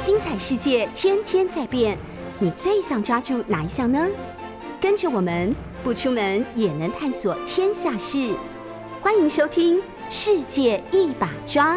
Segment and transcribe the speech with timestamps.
[0.00, 1.94] 精彩世界天天在变，
[2.38, 4.08] 你最想抓住哪一项呢？
[4.80, 8.34] 跟着我们不出门也能探索天下事，
[8.98, 9.76] 欢迎收听
[10.08, 11.76] 《世界一把抓》。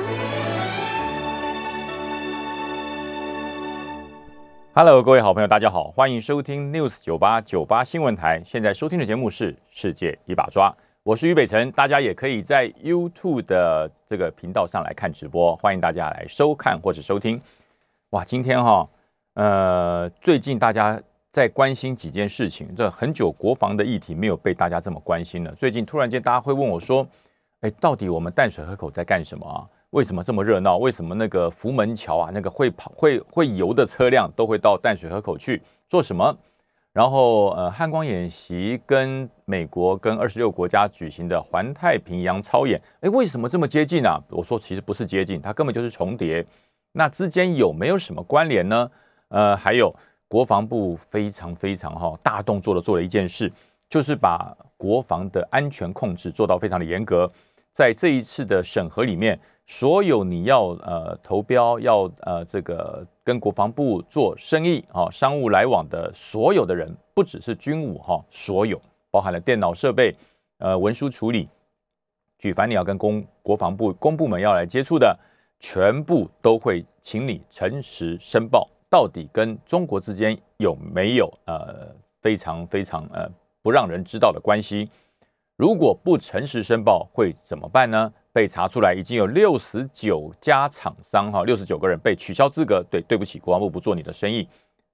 [4.74, 8.42] Hello，各位好朋友，大家好，欢迎收听 News 九八九八新闻台。
[8.46, 10.70] 现在收听的节目是《世界一把抓》，
[11.04, 17.38] 我是于北辰，大家也可以在 YouTube 的这个频道上来看直播，欢迎大家来收看或者收听。
[18.14, 18.88] 哇，今天哈，
[19.34, 25.52] 呃，最近大家在关心几件事情，这很久国防的议题没有被大家这么关心了。
[25.56, 27.08] 最近突然间大家会问我说，
[27.62, 29.66] 哎，到底我们淡水河口在干什么啊？
[29.90, 30.78] 为什么这么热闹？
[30.78, 35.60] 为什么那个福门桥啊，那个会跑会会游的车辆都会到淡水河口去
[35.90, 36.38] 做什么？
[36.92, 44.22] 然后呃，汉光演习跟美国跟二十六国家举行的环太平洋操演，哎，为什么这么接近啊？
[44.30, 46.46] 我说其实不是接近，它根本就是重叠。
[46.94, 48.90] 那之间有没有什么关联呢？
[49.30, 49.94] 呃，还有
[50.28, 53.52] 国防部非常非常哈大动作的做了一件事，
[53.90, 57.30] 就是把国防的安全控制做到非常的严格。
[57.72, 70.16] 在这一次的审核里面，所有你要呃投标要呃这个跟国防部做生意啊商务来往的所有的人，不只是军武哈，所有包含了电脑设备、
[70.60, 71.50] 呃文书处理，
[72.38, 75.18] 举凡你要跟公国防部公部门要来接触的。
[75.60, 83.30] 全部都会请你诚实申报，到底跟中国之间有没有呃非常非常呃
[83.62, 84.90] 不让人知道的关系？
[85.56, 88.12] 如果不诚实申报会怎么办呢？
[88.34, 92.84] 被查出来已经有六十九家厂商哈，六十九个人被取消资格。
[92.90, 94.50] 对，对不起，国防部不做你的生意，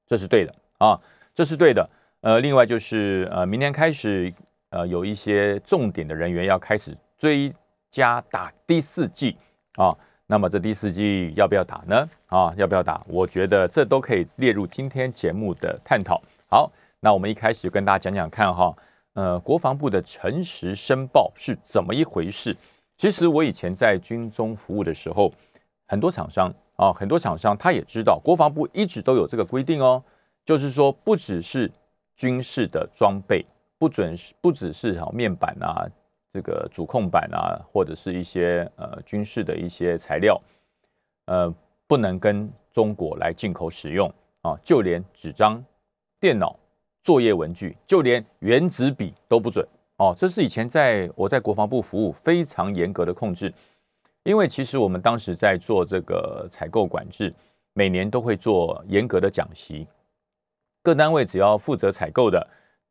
[0.05, 0.99] 这是对的啊，
[1.33, 1.89] 这是对的。
[2.19, 4.31] 呃，另外就是呃，明天开始
[4.71, 7.49] 呃有一些重点的人员要开始追
[7.89, 9.37] 加打第四剂
[9.75, 9.95] 啊。
[10.31, 12.07] 那么这第四季要不要打呢？
[12.27, 13.03] 啊，要不要打？
[13.07, 16.21] 我觉得这都可以列入今天节目的探讨。
[16.47, 18.71] 好，那我们一开始跟大家讲讲看哈，
[19.13, 22.55] 呃，国防部的诚实申报是怎么一回事？
[22.95, 25.33] 其实我以前在军中服务的时候，
[25.87, 30.03] 很多厂商啊，很多厂商他也知道，国防部一直都有这个规定哦，
[30.45, 31.71] 就是说不只是
[32.15, 33.43] 军事的装备，
[33.79, 35.89] 不准不只是好面板啊。
[36.31, 40.39] 这个主控板啊，或者是一些呃军事的一些材料，
[41.25, 41.53] 呃，
[41.87, 44.07] 不能跟中国来进口使用
[44.41, 45.63] 啊，就连纸张、
[46.19, 46.57] 电脑、
[47.01, 49.67] 作业文具，就连原子笔都不准
[49.97, 50.13] 哦。
[50.15, 53.51] 这是以前在我在国防部服务非常严格的控制，
[54.23, 57.33] 因为其实我们当时在做这个采购管制，
[57.73, 59.87] 每年都会做严格的讲习，
[60.83, 62.47] 各单位只要负责采购的，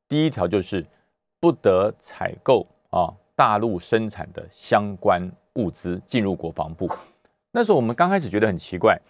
[0.08, 0.84] 第一条就是
[1.38, 3.14] 不得采购啊。
[3.38, 6.90] 大陆生产的相关物资进入国防部，
[7.52, 9.00] 那时候我们刚开始觉得很奇怪。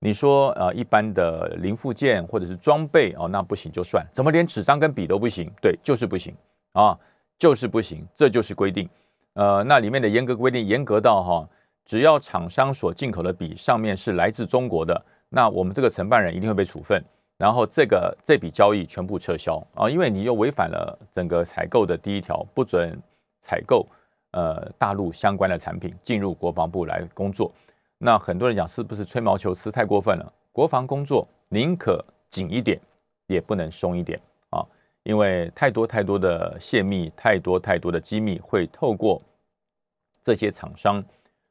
[0.00, 5.48] 你说呃，一般的零附件或者是装备哦，那不行就算，怎么连纸张跟笔都不行？
[5.62, 6.34] 对，就是不行
[6.72, 6.98] 啊，
[7.38, 8.88] 就是不行，这就是规定。
[9.34, 11.48] 呃，那里面的严格规定严格到哈，
[11.84, 17.00] 只要厂商所进口的笔上面是来自中国的，那我们这个承办人一定会被处分，
[17.36, 23.00] 然后这个这笔交易全部撤销啊，因为你又违反了整个采购的第一条，不准。
[23.48, 23.86] 采购
[24.32, 27.50] 呃大陆相关的产品进入国防部来工作，
[27.96, 30.32] 那很多人讲是不是吹毛求疵太过分了？
[30.52, 32.78] 国防工作宁可紧一点，
[33.26, 34.20] 也不能松一点
[34.50, 34.62] 啊，
[35.02, 39.22] 因为太多太多的泄密，太多太多的机密会透过
[40.22, 41.02] 这些厂商，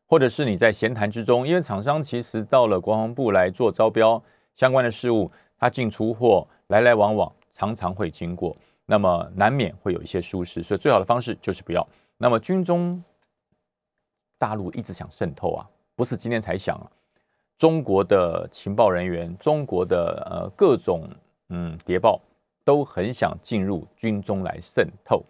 [0.05, 4.21] 或者是你在闲谈之中，因为厂商其实到了国防部来做招标
[4.55, 8.55] 相关的事务，他进出货来来往往，常常会经过。
[8.89, 11.85] 那么难免会有一些疏失，所以最好的方式就是不要。
[12.17, 13.03] 那么军中
[14.37, 16.89] 大陆一直想渗透啊，不是今天才想啊。
[17.57, 21.05] 中国的情报人员，中国的呃各种
[21.49, 22.21] 嗯谍报
[22.63, 25.21] 都很想进入军中来渗透。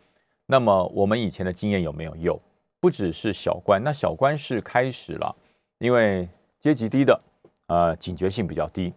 [0.45, 2.15] 那么我们以前的经验有没有？
[2.17, 2.39] 有，
[2.79, 5.35] 不只是小官，那小官是开始了，
[5.79, 6.29] 因为
[6.59, 7.19] 阶级低的
[7.65, 8.93] 呃警觉性比较低，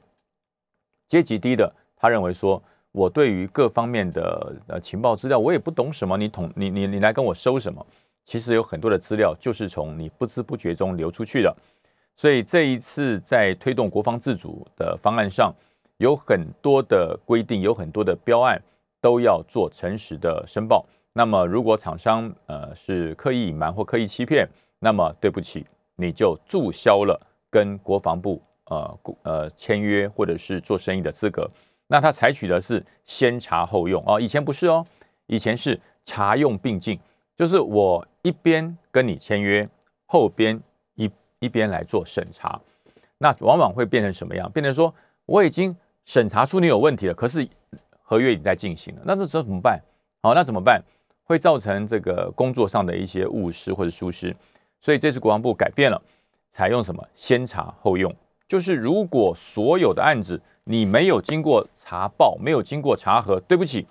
[1.09, 2.63] 阶级低的他认为说。
[2.93, 7.85] 我对于各方面的呃情报资料，我也不懂什么，你统你你你来跟我收什么？
[8.25, 11.55] 其实有很多的资料就是从你不知不觉中流出去的。
[12.17, 15.55] 所以这一次在推动国防自主的方案上，
[15.97, 18.61] 有很多的规定，有很多的标案
[19.01, 20.85] 都要做诚实的申报。
[21.13, 24.49] 那么如果厂商呃是刻意隐瞒或刻意欺骗，
[24.79, 25.65] 那么对不起，
[25.97, 31.51] 你就注销了跟国防部呃呃签约或者是做生意的资格。
[31.93, 34.87] 那他采取的是先查后用哦，以前不是哦，
[35.27, 36.97] 以前是查用并进，
[37.37, 39.69] 就是我一边跟你签约，
[40.07, 40.59] 后边
[40.95, 41.11] 一
[41.41, 42.61] 一边来做审查。
[43.19, 44.49] 那往往会变成什么样？
[44.53, 44.95] 变成说
[45.27, 47.47] 我已经审查出你有问题了，可是
[48.03, 49.81] 合约已经在进行了，那这时候怎么办？
[50.23, 50.81] 好，那怎么办？
[51.25, 54.35] 会造成这个工作上的一些误失或者疏失。
[54.81, 56.01] 所以这次国防部改变了，
[56.51, 58.15] 采用什么先查后用，
[58.51, 63.87] 就是如果所有的案子你没有经过查报，没有经过查核，对不起，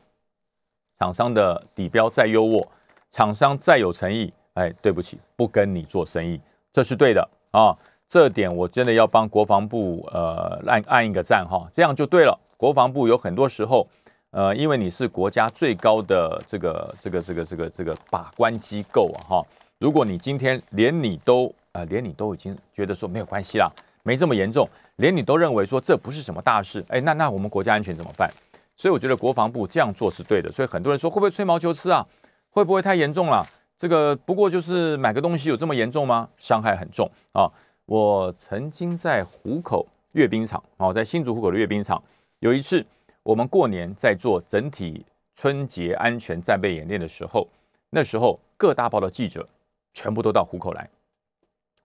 [1.00, 2.68] 厂商的底标再优渥，
[3.10, 6.38] 厂商再有诚意，哎，对不起，不跟你做生意，
[6.74, 7.74] 这是对的啊。
[8.10, 12.38] 这点我真的要帮国防部呃按按一个赞哈，这样就对了。
[12.58, 13.88] 国防部有很多时候，
[14.32, 19.46] 呃，因为你是国家最高的这个这个这个这个这个把关机构啊哈。
[19.80, 23.72] 如果你今天连你都呃连你都已经觉得说没有关系啦，
[24.04, 24.68] 没这么严重，
[24.98, 28.32] 连你都认为说这不是什么大事，哎，那那我们国家安全怎么办？
[28.76, 30.52] 所以我觉得国防部这样做是对的。
[30.52, 32.06] 所以很多人说会不会吹毛求疵啊？
[32.50, 33.46] 会不会太严重了？
[33.78, 36.28] 这个不过就是买个东西有这么严重吗？
[36.38, 37.50] 伤害很重啊。
[37.86, 42.02] 我曾经在湖口阅兵场哦，在新竹湖口的阅兵场，
[42.40, 42.86] 有一次
[43.24, 45.06] 我们过年在做整体
[45.36, 47.48] 春节安全战备演练的时候，
[47.90, 49.48] 那时候各大报的记者
[49.94, 50.90] 全部都到湖口来，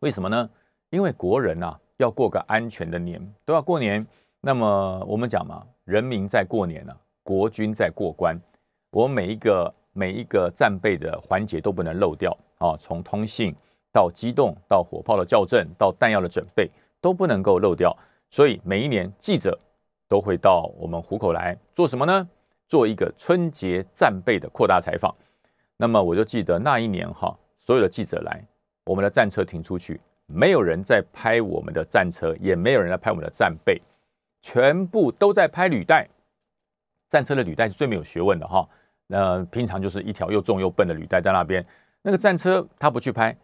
[0.01, 0.49] 为什么呢？
[0.91, 4.07] 因为国人呐要过个安全的年，都要过年。
[4.41, 8.41] 那么我们讲嘛，人民在过年呢，国军在过关，
[8.91, 13.55] 我每一个每一个战备的环节都不能漏掉啊，从通信。
[13.93, 16.69] 到机动，到火炮的校正，到弹药的准备，
[17.01, 17.97] 都不能够漏掉。
[18.29, 19.57] 所以每一年记者
[20.09, 22.29] 都会到我们湖口来做什么呢？
[22.67, 25.15] 做一个春节战备的扩大采访。
[25.77, 28.45] 那么我就记得那一年哈，所有的记者来，
[28.87, 33.81] 我们的战车停出去，没有人在拍我们的战车，也没有人在拍我们的战备，
[34.43, 36.09] 全部都在拍履带。
[37.09, 38.69] 战车的履带是最没有学问的哈。
[39.07, 41.65] 那平常就是一条又重又笨的履带在那边，
[42.03, 43.37] 那个战车他不去拍。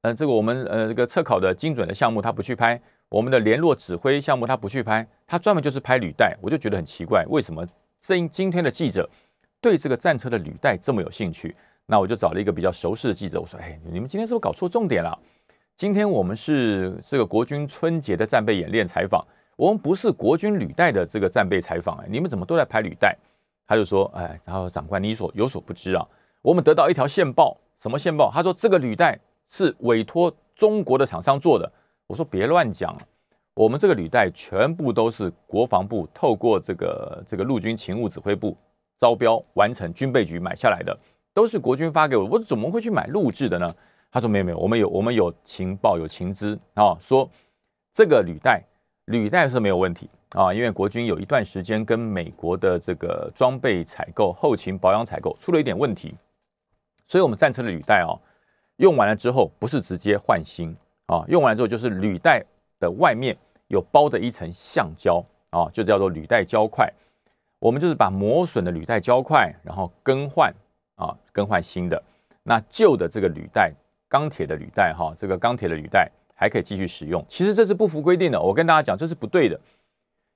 [0.00, 7.66] 呃，这个我们呃这个测考的精准的项目他不去拍，我们的联络指挥项目他不去拍，他专门就是拍履带，我就觉得很奇怪，为什么
[7.98, 9.08] 今今天的记者
[9.60, 11.54] 对这个战车的履带这么有兴趣？
[11.86, 15.18] 那我就找了一个比较熟识的记者，我说，哎，你们今天是不是搞错重点了？
[15.76, 19.22] 今天我们是这个国军春节的战备演练采访，
[19.56, 23.14] 我们不是国军履带的这个战备采访，哎，你们怎么都在拍履带？
[23.66, 26.08] 他就说，哎，然后长官你所有所不知啊，
[26.40, 28.30] 我们得到一条线报，什么线报？
[28.32, 29.18] 他说这个履带。
[29.48, 31.70] 是委托中国的厂商做的。
[32.08, 32.98] 我说别乱讲，
[33.54, 38.56] 我们这个履带全部都是国防部透过这个这个陆军勤务指挥部
[38.98, 40.98] 招标完成，军备局买下来的，
[41.32, 42.24] 都是国军发给我。
[42.24, 43.72] 我怎么会去买陆制的呢？
[44.16, 47.30] 他说没有没有，我们有我们有情报有情资啊，说
[47.92, 48.62] 这个履带
[49.04, 56.14] 履带是没有问题啊，因为国军有一段时间跟美国的这个装备采购、后勤保养采购出了一点问题，
[57.06, 58.16] 所以我们战车的履带啊。
[58.76, 60.74] 用完了之后，不是直接换新
[61.08, 62.42] 啊，用完了之后就是履带
[62.80, 63.36] 的外面
[63.68, 66.90] 有包的一层橡胶啊，就叫做履带胶块。
[67.58, 70.50] 我们就是把磨损的履带胶块，然后更换
[70.94, 72.02] 啊，更换新的。
[72.42, 73.74] 那旧的这个履带，
[74.08, 77.24] 钢铁的履带哈，这个钢铁的履带还可以继续使用。
[77.28, 79.60] 其实这是不符规定的，我跟大家讲这是不对的，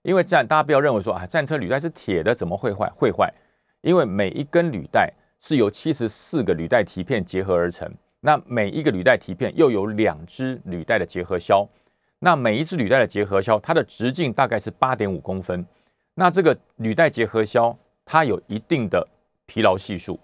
[0.02, 2.90] 因为战大家不要认为说啊，战车履带是铁的，怎么会坏？
[2.96, 3.32] 会坏，
[3.80, 7.90] 因为每一根履带是由七十四个履带蹄片结合而成。
[8.20, 11.66] 那每一个履带蹄片又有两支履带的结合销，
[12.18, 15.64] 那每一支履带的结合销，它的直径大概是八点五公分。
[16.14, 17.74] 那这个履带结合销
[18.04, 19.06] 它有一定的
[19.46, 20.20] 疲劳系数。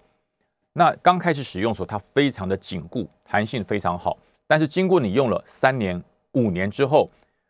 [0.77, 4.15] 那刚开始使用的时候，它非常的紧固，弹性非常好。
[4.45, 5.99] 但是经过你用了三年、
[6.33, 7.09] 五年之后，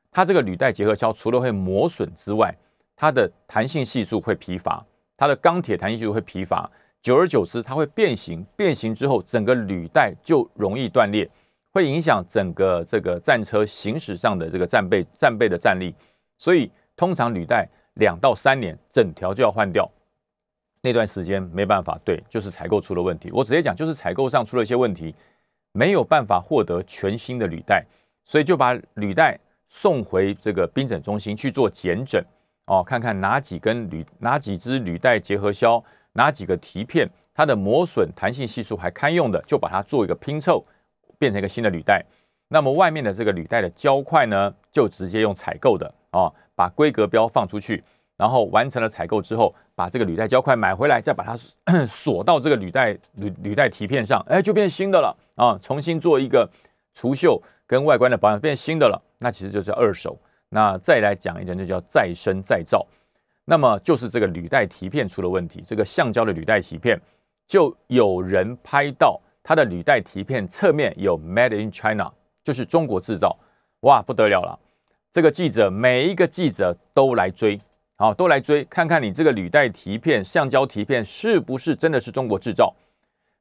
[0.10, 2.56] 它这个履带结合销除了会磨损之外，
[2.96, 4.82] 它的弹性系数会疲乏，
[5.18, 6.72] 它的钢铁弹性系数会疲乏。
[7.02, 11.30] 久而久之，它会变形，变形之后，整个履带就容易断裂，
[11.74, 15.94] 会影响整个这个战车行驶上的这个战备战备的战力。
[16.38, 19.86] 所以，通常履带两到三年，整条就要换掉。
[20.88, 23.30] 那段时间没办法，对，就是采购出了问题。
[23.34, 25.14] 我直接讲，就是采购上出了一些问题，
[25.74, 27.86] 没有办法获得全新的履带，
[28.24, 32.24] 所以就把履带送回这个兵整中心去做检整
[32.68, 35.84] 哦，看看哪几根履哪几支履带结合销。
[36.14, 40.66] 哪几个蹄片，它的磨损弹性系数还堪用的，就把它做一个拼凑，
[41.20, 42.04] 变成一个新的履带。
[42.48, 47.84] 那么外面的这个履带的胶块呢，就直接用采购的啊、哦，把规格标放出去，
[48.16, 51.38] 然后完成了采购之后，把这个履带胶块买回来，再把它
[51.86, 56.50] 锁到这个履带履履带提片上，哎，就变新的了啊、重新做一个
[56.96, 59.00] 除锈跟外观的保养，变新的了。
[59.20, 60.18] 那其实就是二手。
[60.50, 62.84] 那再来讲一点，就叫再生再造。
[63.46, 67.00] 那么就是这个履带提片出了问题，这个橡胶的履带提片
[67.46, 72.12] 就有人拍到它的履带提片侧面有 Made in China，
[72.44, 73.38] 就是中国制造，
[73.82, 74.58] 哇，不得了了！
[75.12, 77.60] 这个记者每一个记者都来追，
[78.00, 82.72] 好，都来追，看看你这个履带蹄片、橡胶蹄片是不是真的是中国制造。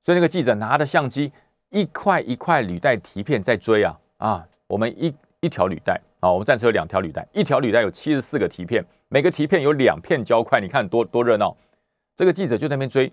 [0.03, 1.31] 所以那个记者拿着相机，
[1.69, 4.49] 一块一块履带蹄片在追啊啊！
[4.67, 11.55] 我们一一条履带啊，我们战车有两条履带，一条履带有七十四个蹄片，每个蹄片有两片胶块，你看多多热闹。
[12.17, 13.13] 这个记者就在那边追，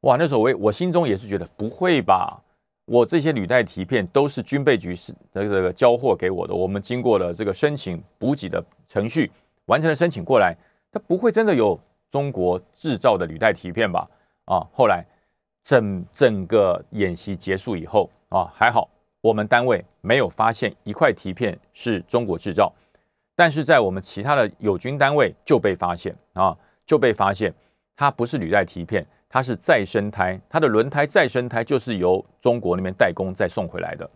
[0.00, 0.16] 哇！
[0.16, 2.42] 那时候我我心中也是觉得不会吧。
[2.86, 9.30] 我这些履带蹄片都是军备局是这个交货给我的，我们经过了这个申请补给的程序，
[9.66, 10.56] 完成了申请过来，
[10.92, 11.78] 它不会真的有
[12.10, 14.08] 中国制造的履带蹄片吧？
[14.46, 15.04] 啊，后来
[15.64, 18.88] 整整个演习结束以后啊，还好
[19.20, 22.72] 我们单位没有发现一块蹄片是中国制造，
[23.36, 27.54] 但是在我们其他的友军单位就被发现啊，就被发现
[27.96, 29.06] 它不是履带蹄片。
[29.32, 34.10] 它是再生胎，它的轮胎再生胎就是由中国那边代工再送回来的，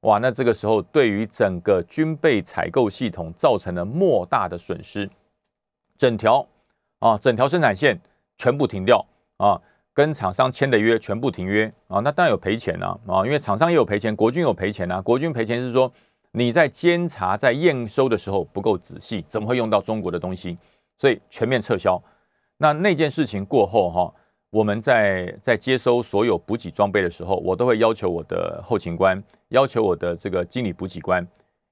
[0.00, 0.18] 哇！
[0.18, 5.08] 那这个时候对于整个军备采购系统造成了莫大的损失，
[6.02, 6.44] 整条
[6.98, 7.96] 啊整条生产线
[8.36, 9.06] 全部停掉
[9.36, 9.60] 啊，
[9.94, 15.92] 跟厂商签的约全部停约啊，那当然有赔钱啊啊，因为厂商也有赔钱，国军有赔钱啊，国军赔钱是说
[16.32, 20.58] 你在监察在验收的时候不够仔细，怎么会用到中国的东西？
[20.96, 22.02] 所以全面撤销。
[22.56, 24.12] 那那件事情过后哈。
[24.50, 29.18] 我们在在接收所有补给装备的时候，我都会要求我的后勤官，
[29.48, 31.26] 要求我的这个经理补给官，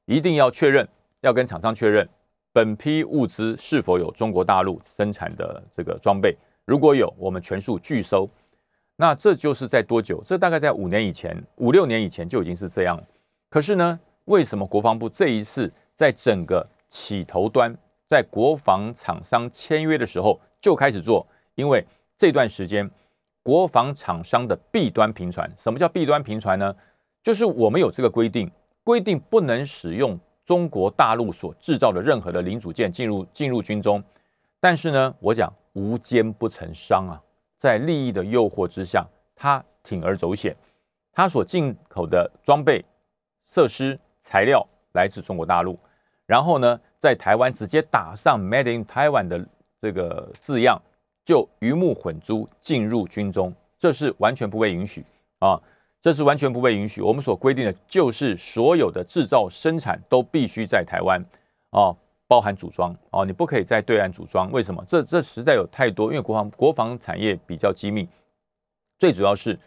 [0.06, 0.88] 一定要确认，
[1.20, 2.08] 要跟厂商确认
[2.52, 8.28] 本批物资是否有中国大陆生产的这个装备，如果有，我们全数拒收。
[8.97, 10.23] 那这就是在多久？
[10.26, 13.02] 这大概在五年以前，五六年以前就已经是这样了。
[13.49, 17.75] 可是呢，为什么国防部这一次在整个起头端，
[18.07, 21.26] 在国防厂商签约的时候就开始做？
[21.54, 21.85] 因为
[22.19, 22.90] 这段时间，
[23.42, 25.50] 国防厂商的弊端频传。
[25.57, 26.75] 什么叫弊端频传呢？
[27.23, 28.50] 就是我们有这个规定，
[28.85, 30.19] 规定不能使用
[30.50, 34.02] 中国大陆所制造的任何的零组件进入进入军中。
[34.59, 37.14] 但是呢，我讲无奸不成商啊，
[37.57, 40.57] 在利益的诱惑之下，他铤而走险，
[41.12, 42.85] 他所进口的装备、
[43.47, 45.78] 设施、材料来自中国大陆，
[46.26, 49.47] 然后呢，在台湾直接打上 “Made in Taiwan” 的
[49.80, 50.83] 这个字样。
[51.25, 55.04] 就鱼目混珠进入军中，这是完全不被允许
[55.38, 55.61] 啊！
[56.02, 57.00] 这是完全不被允许。
[57.00, 61.21] 我们所规定的就是所有的制造生产都必须在台湾
[61.71, 61.95] 啊，
[62.26, 64.50] 包含组装哦，你不可以在对岸组装。
[64.52, 64.85] 为什么？
[64.88, 68.09] 这这实在有太多，因为国防国防产业比较机密，
[68.99, 69.59] 最主要是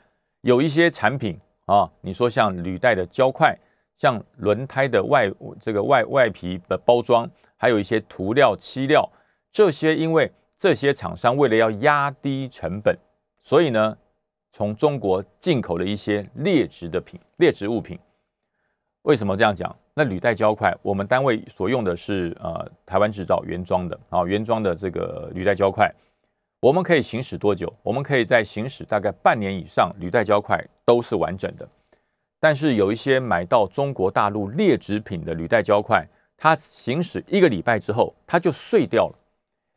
[0.41, 3.57] 有一些产品啊，你说像履带的胶块，
[3.97, 9.09] 像轮胎的外这个外外皮的包装，还有一些涂料漆料，
[9.51, 10.31] 这些因为。
[10.55, 12.97] 这些厂商为了要压低成本，
[13.41, 13.97] 所以呢，
[14.53, 17.97] 从中国进口了一些劣质的品、劣质物品。
[19.01, 19.75] 为什么这样讲？
[19.95, 25.91] 那履带胶块，我们单位所用的是呃台湾制造原装的啊，原装的这个履带胶块，
[26.61, 27.71] 我们可以行驶多久？
[27.81, 31.67] 我们可以在行驶大概半年以上，履带胶块都是完整的。
[32.39, 36.07] 但是有一些买到中国大陆劣质品的履带胶块，
[36.37, 39.15] 它行驶一个礼拜之后，它就碎掉了。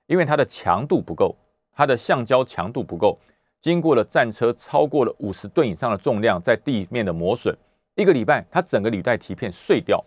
[0.06, 1.34] 因为它的强度不够，
[1.72, 3.18] 它的橡胶强度不够，
[3.66, 7.52] 经过了战车超过了五十吨以上的重量在地面的磨损，
[7.96, 10.00] 一个礼拜它整个履带蹄片碎掉，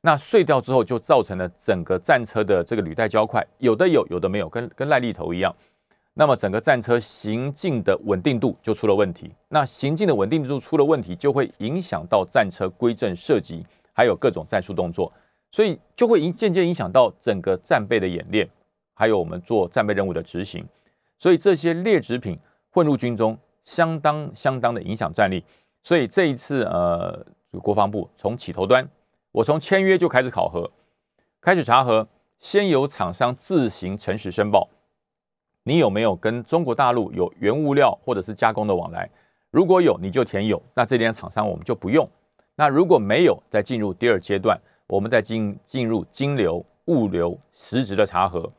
[0.00, 5.54] 那碎掉之后就造成了整个战车的这个履带胶块有的有，有的没有，跟跟癞痢头一样，
[6.14, 15.12] 那么整个战车行进的稳定度就出了问题，那行进的稳定度出了问题，就会影响到战车归正射击，还有各种战术动作，
[15.50, 18.48] 所以就会影渐渐影响到整个战备的演练。
[18.94, 20.64] 还有我们做战备任务的执行，
[21.18, 22.38] 所以这些劣质品
[22.74, 25.44] 混入军中，相当相当的影响战力。
[25.80, 27.24] 所以这一次，呃，
[27.62, 28.84] 国防部从起头端，
[29.30, 30.68] 我从签约就开始考核，
[31.40, 32.08] 开始查核，
[32.40, 34.68] 先由厂商自行诚实申报，
[35.62, 39.08] 你有没有跟中国大陆有原物料或者是加工的往来？
[39.52, 42.08] 如果有，你就填有，那这点厂商我们就不用。
[42.56, 48.50] 那如果没有，再进入第二阶段，我们再进进入金流、物流实质的查核。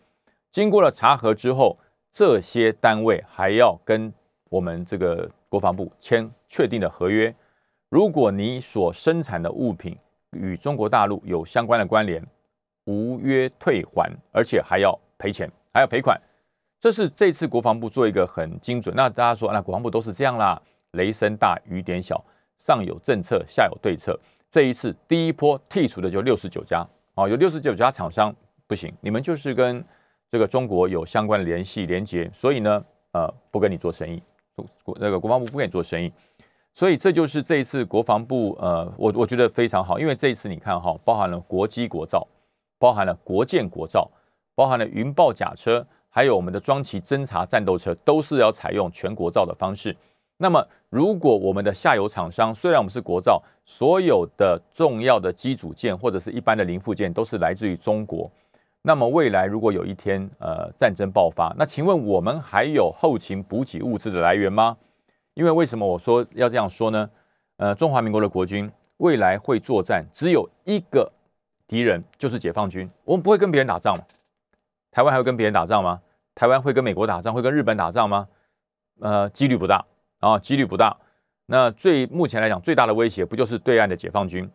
[0.54, 1.78] 经过了查核之后，
[2.16, 4.10] 这些单位还要跟
[4.48, 7.36] 我们这个国防部签确定的合约。
[7.90, 9.98] 如果你所生产的物品
[10.32, 12.26] 与中国大陆有相关的关联，
[12.86, 16.18] 无约退还，而且还要赔钱，还要赔款。
[16.80, 18.96] 这是这次国防部做一个很精准。
[18.96, 22.24] 那大家说，那国防部都是这样啦，雷声大雨点小，
[22.58, 24.18] 上有政策，下有对策。
[24.50, 28.34] 这一次第一波剔除的就六十九家，啊，有六十九家厂商
[28.68, 29.84] 不行，你们就是跟。
[30.36, 34.22] 这个中国有相关的联系连接，所以呢，呃，不跟你做生意，
[34.84, 36.12] 国那个国防部不跟你做生意，
[36.74, 42.28] 所以这就是这一次国防部，呃，我我觉得非常好，因为这一次你看哈，包含了国机国造，
[42.78, 44.12] 包含了国建国造，
[44.56, 49.96] 包含了云豹甲车，还有我们的装甲侦察战斗车，都是要采用全国造的方式。
[50.36, 58.30] 那么，如果我们的下游厂商虽然我们是国造，所有的重要的机组件或者是一般的零附件都是来自于中国，
[58.88, 64.78] 那么未来如果有一天呃战争爆发，那请问我们还有后勤补给物资的来源吗？
[65.34, 67.10] 因为为什么我说要这样说呢？
[67.58, 71.12] 呃，中华民国的国军未来会作战，只有一个
[71.68, 72.88] 敌人，就是解放军。
[73.04, 73.98] 我们不会跟别人打仗？
[74.92, 76.00] 台湾还会跟别人打仗吗？
[76.36, 78.28] 台湾会跟美国打仗，会跟日本打仗吗？
[79.00, 79.84] 呃，几率不大。
[80.20, 80.96] 啊，几率不大。
[81.48, 84.48] 那最目前来讲，最大的威胁不就是对岸的解放军？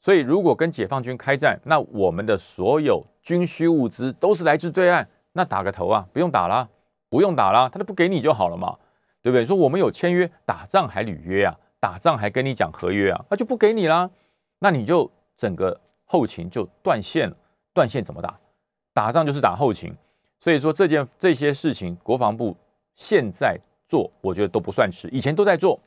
[0.00, 6.68] 所以，如果跟解放军开战，那我们的所有军需物资都是来自对岸，那打个头啊，不用打了，
[7.08, 8.76] 不用打了，他都不给你就好了嘛，
[9.22, 9.44] 对不对？
[9.44, 14.10] 说我们有签约，打仗还履约啊，打仗还跟你讲合约啊，那就不给你啦，
[14.58, 17.36] 那你就整个后勤就断线了。
[17.74, 18.38] 断线怎么打？
[18.92, 19.94] 打仗就是打后勤。
[20.40, 22.56] 所以说这件这些事情，国防部
[22.94, 23.58] 现在。
[23.90, 25.80] 做我觉得都不算迟，以前都在做，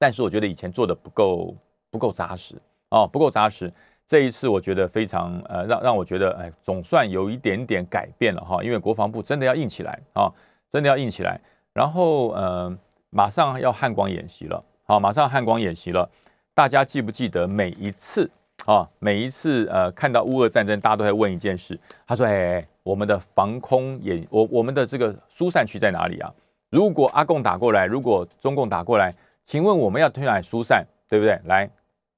[0.00, 1.54] 但是我觉得以前做的不够
[1.88, 3.72] 不够扎实哦，不够扎实。
[4.06, 10.30] 这一次我觉得非常呃，让让我觉得哎，总算有一点点改变了哈，因为国防部真的要硬起来啊，
[10.70, 11.40] 真的要硬起来。
[11.72, 12.76] 然后呃，
[13.10, 16.08] 马上要汉光演习了，好，马上汉光演习了。
[16.52, 18.30] 大家记不记得每一次
[18.66, 26.32] 啊，每一次呃，看到乌俄战争，大家都会问一件事，他说哎，我们的防空演我我们的这个疏散区在哪里啊？
[26.70, 29.14] 如果阿共打过来，如果中共打过来，
[29.44, 31.40] 请问我们要推哪疏散，对不对？
[31.46, 31.68] 来，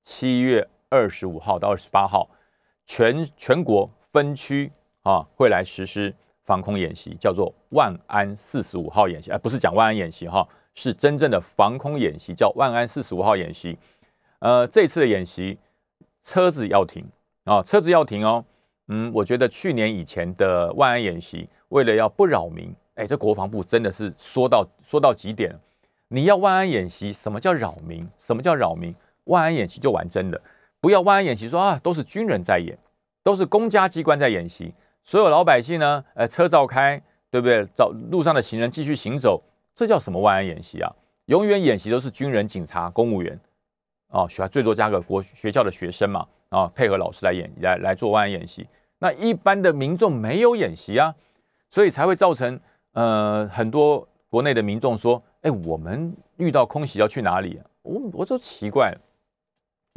[0.06, 2.30] 七月二十五号到二十八号，
[2.84, 4.70] 全全国分区
[5.02, 13.76] 啊会来实施防空演习，叫做万安四十五号演习，而不是讲万安演习哈，是真正的防空演习，叫万安四十五号演习。
[14.38, 15.58] 呃，这次的演习
[16.22, 17.04] 车子要停
[17.42, 18.44] 啊，车子要停哦。
[18.86, 22.72] 嗯，我觉得去年以前的万安演习，为了要不扰民。
[22.94, 25.58] 哎，这国防部真的是说到说到极点。
[26.06, 28.08] 你要万安演习，什么叫扰民？
[28.20, 28.94] 什么叫扰民？
[29.26, 30.40] 万安演习就玩真的，
[30.80, 32.76] 不要万安演习说啊，都是军人在演，
[33.22, 37.64] 都是公家机关在演习，所有老百姓呢，呃，车照开，对不对？
[37.74, 39.42] 找路上的行人继续行走，
[39.74, 40.92] 这叫什么万安演习啊？
[41.26, 43.38] 永远演习都是军人、警察、公务员，
[44.08, 48.66] 哦，学最多加个国学校的学生嘛，啊，配合老师来演来来做万安演习。
[48.98, 51.14] 那一般的民众没有演习啊，
[51.70, 52.58] 所以才会造成。
[52.92, 58.98] 呃，很多国内的民众说：“哎，我们遇到空袭要去哪里啊？”我我就奇怪了，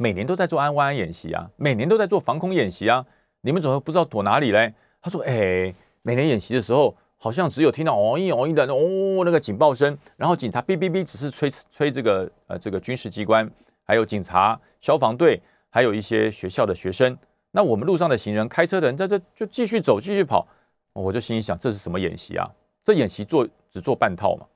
[0.00, 3.04] 每年都在做安万安演习啊，每年都在做防空演习啊，
[3.42, 4.72] 你们怎么不知道躲哪里嘞？
[5.02, 13.46] 他说：“哎，每年演习的时候，好像只有听到哦一哦一的哦那个警报声，然后警察哔哔哔，只是吹吹这个呃这个军事机关，
[13.84, 17.14] 还有警察、消防队，还有一些学校的学生。
[17.50, 20.48] 那我们路上的行人、开车的人在这就继续走、继续跑。
[20.94, 22.50] 我就心里想，这是什么演习啊？”
[22.82, 24.46] 这演习做只做半套嘛，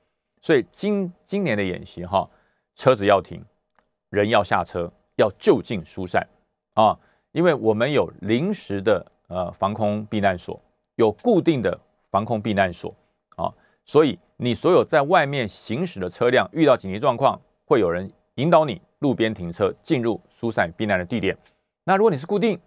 [0.41, 2.27] 所以今今年的演习哈，
[2.73, 3.39] 车子要停，
[4.09, 6.25] 人要下车，要就近疏散
[6.73, 6.97] 啊，
[7.31, 10.59] 因为我们有临时的呃防空避难所，
[10.95, 11.79] 有固定的
[12.11, 12.93] 防空避难所
[13.35, 13.51] 啊，
[13.85, 21.37] 所以你所有在外面行驶的车辆遇到紧急状况，会有人引导你路边停车进入疏散避难的地点。
[21.83, 22.59] 那如果你是固定，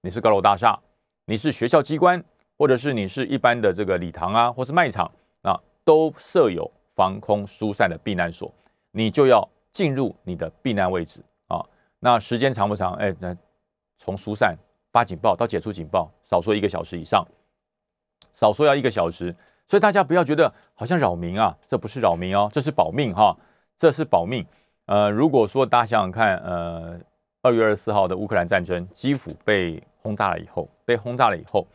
[0.00, 0.78] 你是高楼大厦，
[1.24, 2.24] 你是学校机关。
[2.58, 8.50] 或者是你是一般的这个礼堂啊，或是卖场啊，都设有防空疏散的避难所，
[8.92, 11.20] 你就要进入你的避难位置。
[11.98, 12.94] 那时间长不长？
[12.94, 13.36] 哎，那
[13.98, 14.56] 从疏散
[14.92, 17.26] 发警报到解除警报，少说一个小时以上，
[18.34, 19.34] 少说要一个小时。
[19.68, 23.36] 所以大家不要觉得好像扰民啊，这不是扰民哦，这是保命哈，
[23.76, 24.46] 这是保命。
[24.84, 27.00] 呃，如果说大家想想看，呃，
[27.42, 31.66] 二月二十四号的乌克兰战争，基辅被轰炸了以后，被轰炸了以后。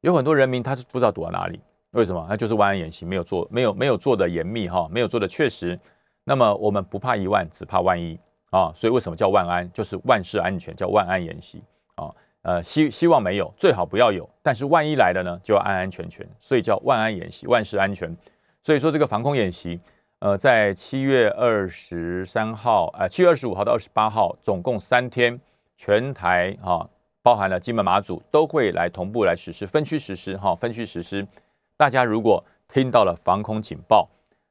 [0.00, 1.60] 有很多人民他是不知道躲到哪里，
[1.90, 2.26] 为什么？
[2.30, 5.78] 那就是万安演习没有做，没有没有做的严密哈，没有做的确实。
[6.24, 8.18] 那么我们不怕一万，只怕万一
[8.54, 8.70] 啊！
[8.72, 9.68] 所以为什么叫万安？
[9.72, 11.60] 就是万事安全，叫万安演习
[11.96, 12.14] 啊。
[12.42, 14.28] 呃，希希望没有，最好不要有。
[14.42, 18.16] 但是万一来了呢，就要安安全全，所以叫万安演习，万事安全。
[18.62, 19.80] 所以说这个防空演习，
[20.20, 25.40] 呃，在七月二十三号，呃，七月二十五号到二十八号，总共三天，
[25.76, 26.88] 全台啊。
[27.22, 31.26] 包含了金门、马祖都会来同步来实施分区实施哈，分区实施。
[31.74, 34.06] 大家如果听到了防空警报，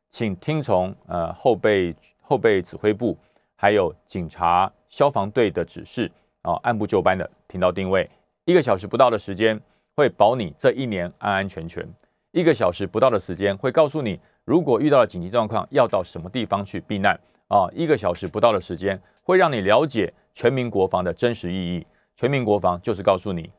[0.09, 3.15] 请听从呃后备后备指挥部
[3.63, 8.09] 还有警察、消防队的指示啊，按部就班的停到定位。
[8.43, 9.57] 一个小时不到的时间
[9.95, 11.87] 会保你这一年安安全全。
[12.31, 17.69] 一个小时不到的时间会告诉你，如果遇到了紧急状况要到什么地方去避难啊。
[17.71, 21.87] 一个小时不到的时间会让你了解全民国防的真实意义。
[22.17, 23.49] 全民国防就是告诉你，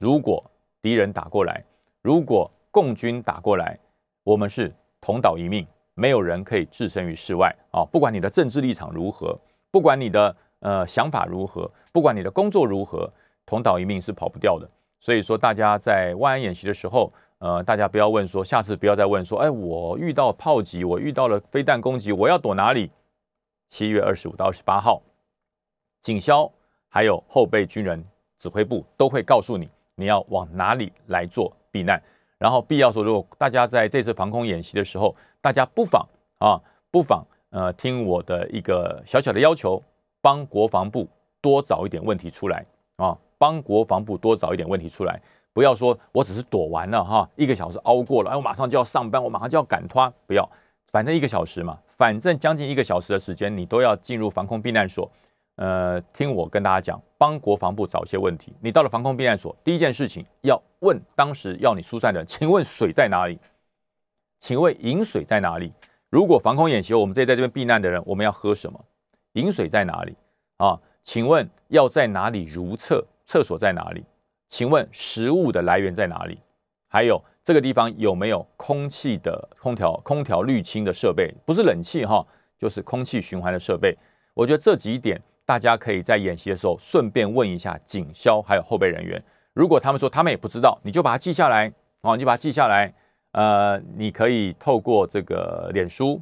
[0.00, 0.44] 如果
[0.82, 1.62] 敌人打过来，
[2.02, 3.78] 如果共军打过来，
[4.24, 7.84] 我们是同岛一命，没有人可以置身于事外啊！
[7.92, 9.38] 不管你的政治立场如何，
[9.72, 13.12] 不管你的呃想法如何，不管你的工作如何，
[13.44, 14.70] 同岛一命是跑不掉的。
[15.00, 22.88] 所以说，大家在万安演习的时候，呃，大家不要问说，下次不要再问说，哎，我遇到炮击，我遇到了飞弹攻击，我要躲哪里？
[23.68, 25.02] 七月二十五到二十八号，
[26.02, 26.48] 警消
[26.88, 28.04] 还有后备军人
[28.38, 32.00] 指挥部都会告诉你，你要往哪里来做避难。
[32.36, 36.06] 然后必要说，如果大家在这次防空演习的时候，大家不妨
[36.38, 39.80] 啊，不妨呃听我的一个小小的要求，
[40.20, 41.08] 帮国防部
[41.40, 45.20] 多找一点问题出来啊，帮国防部多找一点问题出来，
[45.52, 50.48] 不要说我只是躲完了哈，一个小时熬过了，哎，我马上就要上班，我马上就要赶脱，不要，
[50.90, 55.10] 反正一个小时嘛，反正将近一个小时的时间，你都要进入防空避难所。
[55.56, 58.54] 呃，听我跟大家讲，帮国防部找些问题。
[58.60, 63.38] 你到了防空避难所，第一件事情要问当时要你疏散的人，请问水在哪里？
[64.40, 65.70] 请问饮水在哪里？
[66.12, 68.78] 如果防空演习，我们这在这边避难的人，我们要喝什么？
[69.32, 70.14] 饮水在哪里？
[70.58, 73.02] 啊，请问要在哪里如厕？
[73.24, 74.04] 厕所在哪里？
[74.50, 76.38] 请问食物的来源在哪里？
[76.88, 81.34] 还有这个地方有没有空气的空调、空调滤清的设备？
[81.46, 82.22] 不是冷气哈，
[82.58, 83.96] 就是空气循环的设备。
[84.34, 85.18] 我觉得这几点。
[85.44, 89.22] 大家可以在演习的时候顺便问一下警消还有后备人员，
[89.54, 91.70] 如果他们说他们也不知道，你就把它记下来
[92.02, 92.94] 哦，你就把它记下来。
[93.32, 96.20] 呃，你可以透过这个脸书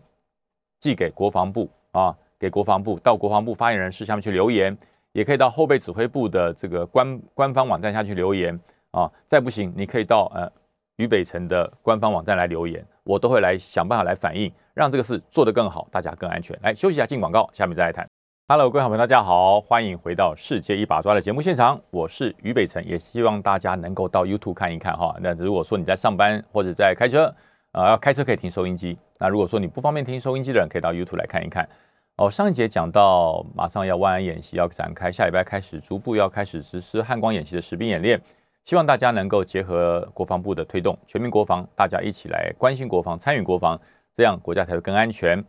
[0.78, 4.76] 寄给国防部啊，给国防部到国防部发言人室下面去留言，
[5.12, 8.58] 也可以到后备指挥部的这个官官方网站下去留言
[8.92, 9.10] 啊。
[9.26, 10.50] 再不行，你可以到呃
[10.96, 16.58] 渝北辰的官方网站来留言，我都会来想办法来反映，让这个事做得更好，大家更安全。
[16.62, 18.08] 来休息一下，进广告，下面再来谈。
[18.52, 25.14] Hello，各位好朋友，大家好，欢迎回到《世界一把抓》的节目现场，我是于北辰，也希望大家能够到 YouTube 看一看哈。
[25.20, 27.32] 那如果说你在上班或者在开车，
[27.70, 28.98] 呃，要开车可以听收音机。
[29.20, 31.68] 那如果说你不方便听收音机的人，可以到 YouTube 来看一看。
[32.16, 38.20] 哦，上一节讲到，马上要万安演习要展开，下礼拜开始逐步要开始实施汉光演习的实兵演练，
[38.64, 43.80] 希望大家能够结合国防部的推动，全民国防，大家一起来关心国防，参与国防，
[44.12, 45.40] 这样国家才会更安全。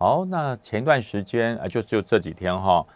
[0.00, 2.86] 好，那前一段时间啊，就就这几天哈，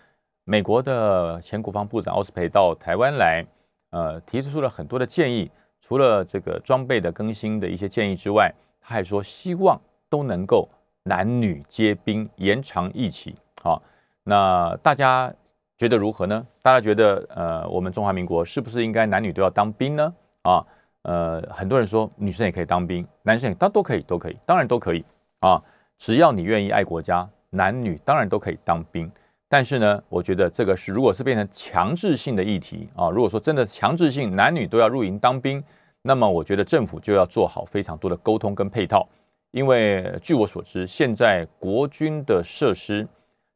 [0.45, 3.45] 美国的前国防部长奥斯培到台湾来，
[3.91, 5.51] 呃，提出了很多的建议。
[5.81, 10.69] 除了这个装备的更新的一些建议之外，他还说希望都能够
[11.03, 13.35] 男女皆兵，延长役期。
[13.61, 13.83] 好，
[14.23, 15.35] 那大家
[15.77, 16.47] 觉得如何呢？
[16.63, 20.15] 大家觉得呃，我们中华民国是不是应该男女都要当兵呢？
[20.43, 20.65] 啊，
[21.03, 25.05] 呃，很多人说女生也可以当兵，男生也当都可以，都可以，当然都可以
[25.41, 25.61] 啊。
[26.03, 29.09] 只要你愿意爱国家，男女当然都可以当兵。
[29.49, 35.63] 但是呢，我觉得这个是如果是变成强制性的议题啊，如果说真的强制性男女都要入营当兵，
[36.03, 39.09] 那么我觉得政府就要做好非常多的沟通跟配套。
[39.53, 43.07] 因为据我所知，现在国军的设施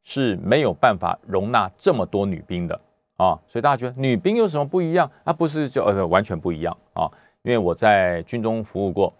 [0.04, 2.80] 是没有办法容纳这么多女兵的
[3.16, 5.10] 啊，所以大家觉得女兵有什么不一样？
[5.24, 7.10] 啊，不是就呃完全不一样啊，
[7.42, 9.12] 因为我在军中服务过，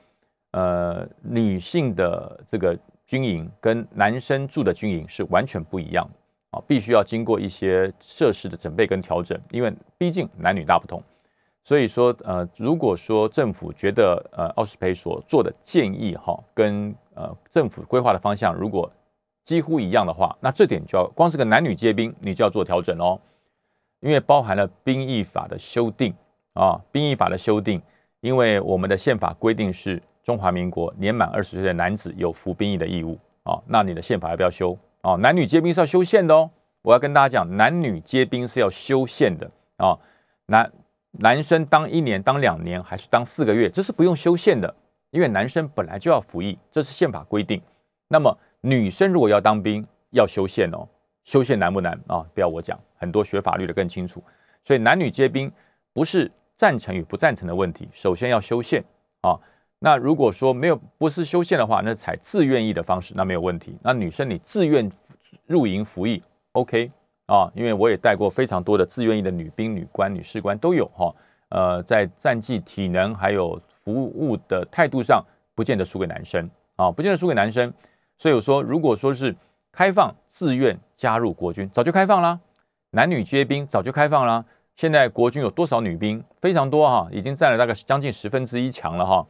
[0.52, 2.78] 呃，女性的这个。
[3.06, 6.04] 军营跟男生住的军营是完全不一样
[6.50, 11.00] 啊，必须要经过一些设施的准备跟调整，因为毕竟男女大不同。
[11.62, 18.90] 所以说，呃，如果说政府觉得呃奥斯培所做的建议哈，跟呃政府规划的方向如果
[19.44, 23.20] 几乎一样的话，那这点就要光是个男女皆兵，你就要做调整哦，
[24.00, 26.12] 因为包含了兵役法的修订
[26.54, 27.80] 啊，兵役法的修订，
[28.20, 30.02] 因为我们的宪法规定是。
[30.26, 35.14] 中华民国年满二十岁的男子有服兵役的义务啊，那你的宪法要不要修啊？
[35.14, 36.50] 男女皆兵是要修宪的哦。
[36.82, 39.96] 我要跟大家讲，男女皆兵是要修宪的啊。
[40.46, 40.72] 男
[41.12, 44.74] 男生当一年、当两年还是当四个月，这是不用修宪的，
[45.12, 47.62] 因为男生本来就要服役，这是宪法规定。
[48.08, 50.88] 那么女生如果要当兵，要修宪哦。
[51.22, 52.26] 修宪难不难啊？
[52.34, 54.20] 不要我讲，很多学法律的更清楚。
[54.64, 55.48] 所以男女皆兵
[55.92, 58.82] 不是赞成与不赞成的问题，首先要修宪
[59.20, 59.38] 啊。
[59.78, 63.76] 那如果说没有不是修宪的话，那采自愿役的方式，那没有问题。
[63.82, 64.90] 那女生你自愿
[65.46, 66.90] 入营服役，OK
[67.26, 67.50] 啊？
[67.54, 71.14] 因为我也带过非常多的自愿役的女兵、女官、女士官都有哈。
[71.50, 77.72] 呃，在战绩、体能还有服务的态度上，不见得输给男生啊，不见得输给男生。
[78.18, 79.34] 所以我说，如果说是
[79.70, 82.40] 开放自愿加入国军，早就开放了，
[82.90, 84.44] 男女皆兵早就开放了。
[84.74, 86.24] 现在国军有多少女兵？
[86.40, 89.26] 非常多哈，已经占了大概将近十分之一强了哈。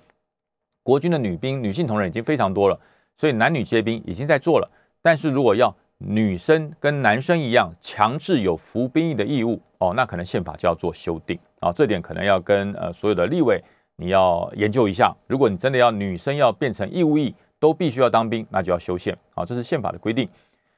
[0.87, 2.79] 国军的女兵、女性同仁已经非常多了，
[3.17, 4.71] 所以男女皆兵已经在做了。
[5.03, 13.61] 但是如果要女生跟男生一样强制有服兵役的义务，哦，那可能宪法就要做修订啊，这点可能要跟呃所有的立委
[13.97, 15.13] 你要研究一下。
[15.27, 20.29] 如果你真的要女生要变成义务役，都必须要当兵，那就要修宪啊，这是宪法的规定。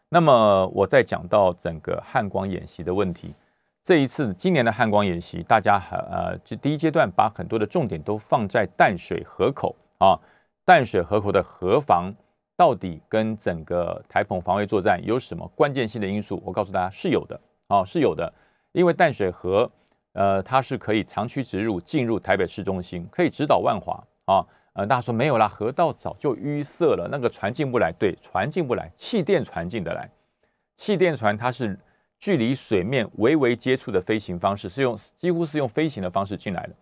[0.09, 3.35] 那么我再讲到整个汉光演习的问题，
[3.85, 10.19] 这一次今年的汉光演习，大家还呃就第一阶段把很多的重点都放在淡水河口啊，
[10.65, 12.13] 淡水河口的河防
[12.57, 16.43] 到底跟整个台澎防卫作战有什么关键性的因素？
[16.45, 18.33] 我告诉大家是有的啊，是有的，
[18.73, 19.71] 因为淡水河
[20.13, 24.45] 呃它是可以长驱直入进入台北市中心，可以直捣万华啊。
[24.75, 27.93] 呃，大家说没有啦，河道早就淤塞了，那个船进不来。
[27.99, 30.09] 对，船进不来，气垫船进得来。
[30.77, 31.77] 气垫船它是
[32.21, 36.75] 距离水面微微接触的飞行方式，是用几乎是用飞行的方式进来的。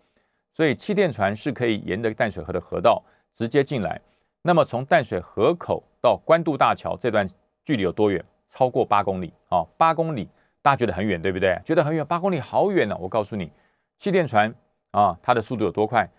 [0.57, 2.99] 所以气垫船是可以沿着淡水河的河道
[3.35, 4.01] 直接进来。
[4.41, 7.29] 那么从淡水河口到关渡大桥这段
[7.63, 8.25] 距离有多远？
[8.49, 10.27] 超过八公里啊，八公里，
[10.63, 11.55] 大家觉得很远，对不对？
[11.63, 12.97] 觉得很远，八公里好远呢。
[12.99, 13.51] 我告诉你，
[13.99, 14.51] 气垫船
[14.89, 16.09] 啊，它的速度有多快？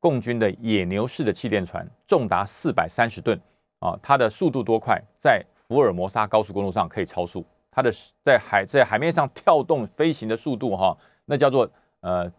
[0.00, 3.38] 共军的野牛式的气垫船重达四百三十吨
[3.80, 4.98] 啊，它的速度多快？
[5.18, 7.92] 在福尔摩沙高速公路上可以超速，它的
[8.24, 12.32] 在海在海面上跳动飞行的速度哈，那叫做呃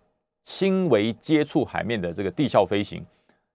[0.44, 3.04] 轻微接触海面的这个地效飞行，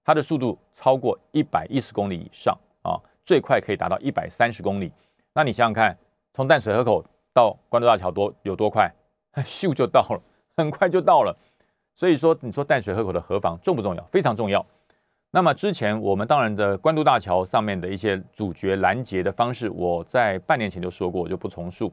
[0.05, 4.91] 它的速度超过一百一十公里以上啊，最快可以达到一百三十公里。
[5.33, 5.97] 那你想想看，
[6.33, 8.93] 从淡水河口到关渡大桥多有多快？
[9.45, 10.21] 咻就到了，
[10.57, 11.37] 很快就到了。
[11.95, 14.03] 所以说，你说淡水河口的河防重不重要？
[14.05, 14.65] 非常重要。
[15.31, 21.93] 那么之前我们当然的关渡大桥上面的一些主角拦截的方式，我在半年前就说过，我就不重述。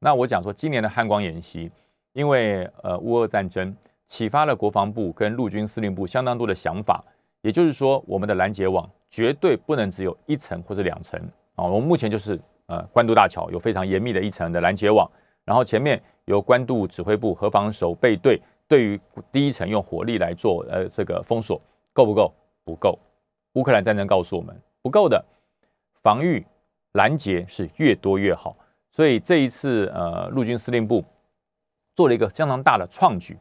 [0.00, 1.70] 那我讲说，今年的汉光演习，
[2.12, 3.74] 因为呃乌俄战争
[4.06, 7.04] 启发了国防部跟陆军司令部相当多的想法，
[7.42, 11.20] 也就是说，我们的拦截网绝对不能只有一层或者两层
[11.54, 11.64] 啊。
[11.64, 15.10] 我们目前就是呃关渡大桥有非常严密的一层的拦截网，
[15.44, 18.40] 然后前面由关渡指挥部河防守备队。
[18.66, 18.98] 对于
[19.30, 21.60] 第一层用火力来做呃这个封锁
[21.92, 22.32] 够不够？
[22.64, 22.98] 不够。
[23.52, 25.22] 乌克兰战争告诉我们不够的，
[26.02, 26.44] 防御
[26.92, 28.56] 拦截是越多越好。
[28.90, 31.04] 所以这一次呃陆军司令部
[31.94, 33.36] 做了一个相当大的创举。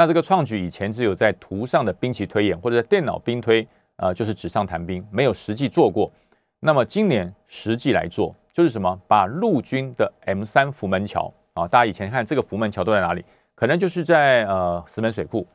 [0.00, 6.10] 那这个创举以前只有在图上的兵棋推演或者在电脑兵推呃就是纸上谈兵，没有实际做过。
[6.58, 8.98] 那么今年实际来做就是什么？
[9.06, 13.22] 把陆军的 M 三福门桥啊，大家以前看这个福门桥都在哪里？
[13.54, 15.46] 可能就是在呃石门水库，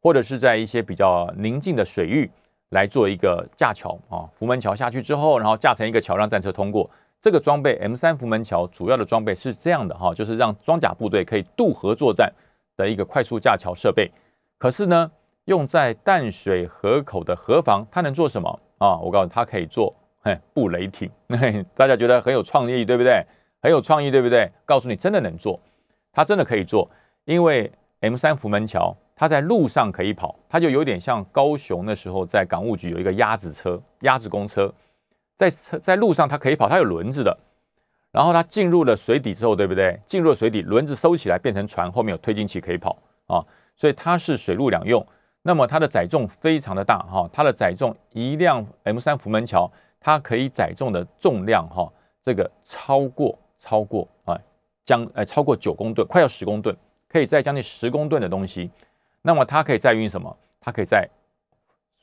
[0.00, 2.30] 或者是在一些比较宁静的水域
[2.70, 4.24] 来做一个架桥啊。
[4.38, 6.88] 福门桥下去之后，然后架成一个桥让战车通过。
[7.20, 12.32] 这个装备 M 三福门桥主要的装备是这样的哈，就是让装甲部队可以渡河作战
[12.82, 14.10] 的一个快速架桥设备。
[14.58, 15.10] 可是呢，
[15.46, 18.96] 用在淡水河口的河防，它能做什么啊？
[18.98, 21.10] 我告诉你，它可以做嘿布雷艇。
[21.28, 23.24] 嘿， 大家觉得很有创意，对不对？
[23.60, 24.50] 很有创意，对不对？
[24.64, 25.58] 告诉你，真的能做，
[26.12, 26.90] 它真的可以做。
[27.24, 34.72] 因为 M 三福门桥，它在路上可以跑，它就有点像高雄那时候在港务局有一个鸭子车、鸭子公车，
[35.36, 37.36] 在车在路上它可以跑，它有轮子的。
[38.12, 39.98] 然后它进入了水底之后，对不对？
[40.06, 42.96] 进入了水底，轮子收起来变成船，后面有推进器可以跑
[43.26, 43.44] 啊，
[43.74, 45.04] 所以它是水陆两用。
[45.42, 51.90] 那么它的载重非常的大哈，它的载重一辆 M 三福门桥，它可以载重的重量哈，
[52.22, 54.38] 这个超过超过啊
[54.84, 56.76] 将呃超过九公吨，快要十公吨。
[57.08, 58.70] 可以载将近十公吨的东西，
[59.20, 60.34] 那么它可以载运什么？
[60.60, 61.06] 它可以载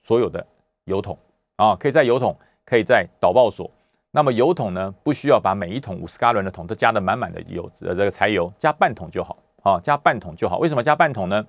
[0.04, 0.46] 所有的
[0.84, 1.18] 油桶
[1.56, 3.72] 啊，可以载油桶，可以载导爆索。
[4.12, 10.58] 那么油桶呢，不需要把每一桶五十加仑的桶都加得满满的油，呃，这个柴油加半桶就好啊，加半桶就好。
[10.58, 11.46] 为什么加半桶呢？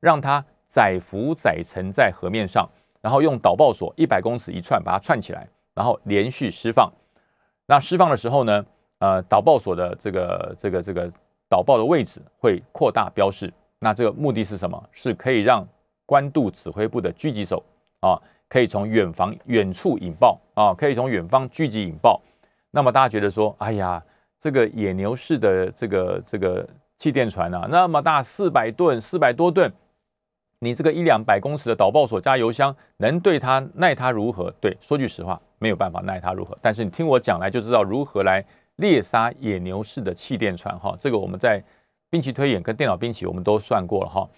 [0.00, 2.68] 让它载浮载沉在河面上，
[3.00, 6.92] 然后用导爆索一百公尺一串把它串起来，然后连续释放。
[7.66, 8.66] 那释放的时候呢，
[8.98, 11.10] 呃，导爆索的这个这个这个。
[11.46, 14.82] 导爆的位置会扩大标示，那这个目的是什么？
[14.90, 15.64] 是可以让
[16.04, 17.62] 关渡指挥部的狙击手
[18.00, 18.18] 啊，
[18.54, 22.22] 可以从远方远处引爆啊，可以从远方聚集引爆。
[22.70, 24.00] 那么大家觉得说，哎呀，
[24.38, 26.64] 这个野牛式的这个这个
[26.96, 29.68] 气垫船啊，那么大四百吨，四百多吨，
[30.60, 34.48] 你这个一两百公尺的导爆索加油箱，能对它奈它如何？
[34.60, 36.56] 对，说句实话，没有办法奈它如何。
[36.62, 38.44] 但是你听我讲来就知道如何来。
[38.76, 41.60] 猎杀野牛式的气垫船，哈，这个我们在
[42.08, 44.28] 兵器推演跟电脑兵器我们都算过了，哈。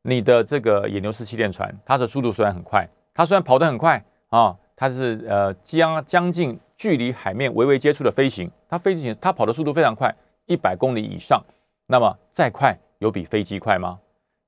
[0.00, 10.14] 你的这个野牛式气垫船，它的速度虽然很快，它虽然跑得很快啊，它是呃将将近距离海面微微接触的飞行，它飞行它跑的速度非常快，
[10.46, 11.42] 一百公里以上。
[11.86, 13.98] 那么再快有比飞机快吗？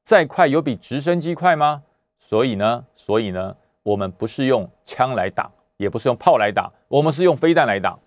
[0.03, 1.83] 再快有比直升机快吗？
[2.18, 7.98] 所以呢，所以呢，我们不是用枪来打，也不是用炮来打，我们是用飞弹来打。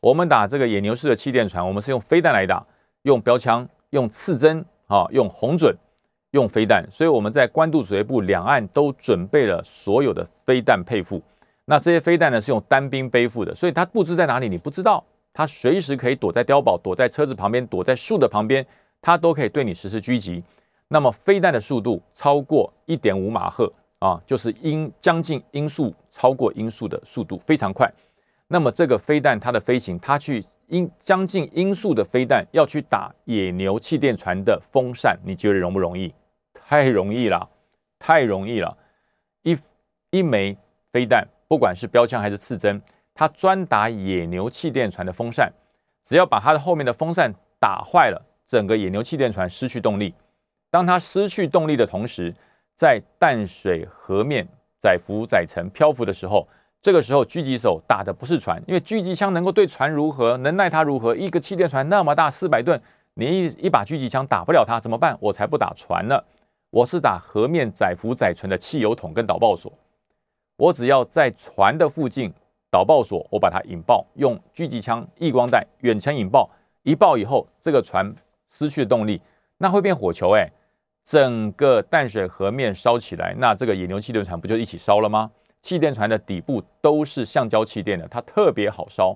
[0.00, 2.66] 我们打这个野牛式的气垫船，我们是用飞弹来打，
[3.02, 5.74] 用标枪，用刺针啊，用红准，
[6.32, 11.22] 用飞弹，所以我们在官渡指挥部两岸都准备了所有的飞弹配副。
[11.66, 18.66] 那这些飞弹呢是用单兵背负的，所以它布置在哪里你不知道，它随时可以躲在碉堡、躲在车子旁边、躲在树的旁边，
[19.02, 20.42] 它都可以对你实施狙击。
[20.88, 27.90] 那么飞弹的速度超过一点五马赫啊，就是音将近音速超过音速的速度非常快。
[28.48, 36.12] 那么这个飞弹它的飞行，它去音将近音速的飞弹要去打野牛气垫船的风扇，你觉得容不容易？
[36.72, 37.46] 太容易了，
[37.98, 38.74] 太容易了！
[39.42, 39.54] 一
[40.08, 40.56] 一枚
[40.90, 42.80] 飞弹，不管是标枪还是刺针，
[43.12, 45.52] 它专打野牛气垫船的风扇，
[46.02, 47.30] 只要把它的后面的风扇
[47.60, 50.14] 打坏了，整个野牛气垫船失去动力。
[50.70, 52.34] 当它失去动力的同时，
[52.74, 54.48] 在淡水河面
[54.80, 56.48] 载浮载沉漂浮的时候，
[56.80, 61.14] 这个时候狙击手打的不是船，因为狙击枪能够对船如何，能耐它如何？
[61.14, 62.80] 一个气垫船那么大，四百吨，
[63.12, 65.14] 你一一把狙击枪打不了它，怎么办？
[65.20, 66.18] 我才不打船呢！
[66.72, 69.70] 我是打河面载浮载沉的汽油桶跟导爆索，
[70.56, 72.32] 我只要在船的附近
[72.70, 76.48] 导爆索，我把它引爆，用狙击枪、曳光弹远程引爆，
[76.82, 78.10] 一爆以后，这个船
[78.48, 79.20] 失去动力，
[79.58, 80.48] 那会变火球哎，
[81.04, 85.30] 整个淡水河面烧起来，那这个野牛气垫船不就一起烧了吗？
[85.60, 89.14] 气垫船的底部都是橡胶气垫的，它特别好烧。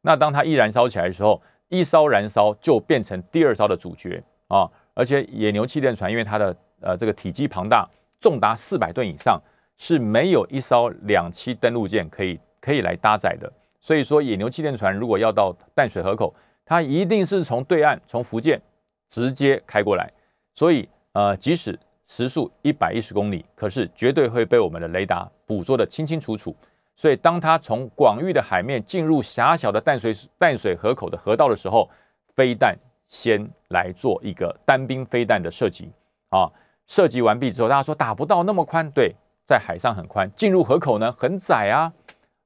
[0.00, 4.68] 那当它一燃烧起来的时候，一烧燃烧就变成第二烧的主角啊！
[4.94, 7.88] 而且野牛气垫船因为它的呃，这个体积庞大，
[8.20, 9.40] 重达四百吨以上，
[9.76, 13.50] 是没有一艘两栖登陆舰可以可以来搭载的。
[13.80, 16.34] 所以说，野牛气垫船如果要到淡水河口，
[16.64, 18.60] 它一定是从对岸从福建
[19.08, 20.10] 直接开过来。
[20.54, 26.54] 所以，呃，即使时速一百一十公里，可是绝对会被我们的雷达捕捉得清清楚楚。
[26.96, 31.88] 所以，当它从广域的海面进入狭小的淡水淡水河口的河道的时候，
[32.34, 35.90] 飞弹先来做一个单兵飞弹的射击
[36.30, 36.50] 啊。
[36.86, 41.92] 射击完毕之后，大家说打不到那么宽，对，在海上很宽，进入河口呢很窄啊，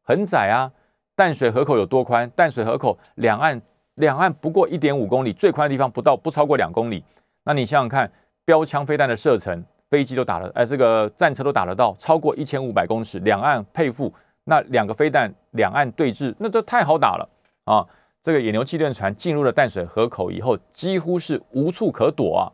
[0.03, 0.71] 很窄啊。
[1.15, 2.29] 淡水河口有多宽？
[2.31, 3.61] 淡水河口两岸
[3.97, 7.05] 两岸不过一点五公里，最宽的地方不到不超过两公里。
[7.45, 8.11] 那你想想看，
[8.45, 14.13] 标枪飞弹的射程，飞机都打了，哎、呃，这个战车都打得到，超过一千五百公尺，两岸配副，
[14.45, 17.29] 那两个飞弹两岸对峙，那都太好打了
[17.65, 17.87] 啊！
[18.23, 22.45] 这个野牛气垫船进入了淡水河口以后，几乎是无处可躲啊。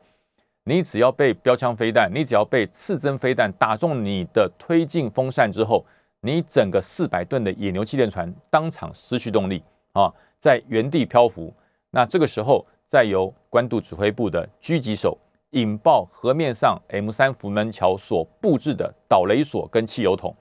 [0.69, 5.87] 你只要被标枪飞弹，你只要被刺针飞弹打中你的推进风扇之后，
[6.23, 11.55] 你整个四百吨的野牛气垫船当场失去动力啊，在原地漂浮。
[11.93, 15.17] 那这个时候，再由关渡指挥部的狙击手
[15.51, 20.35] 引爆河面上 M 三福门桥所布置的导雷索跟汽油桶，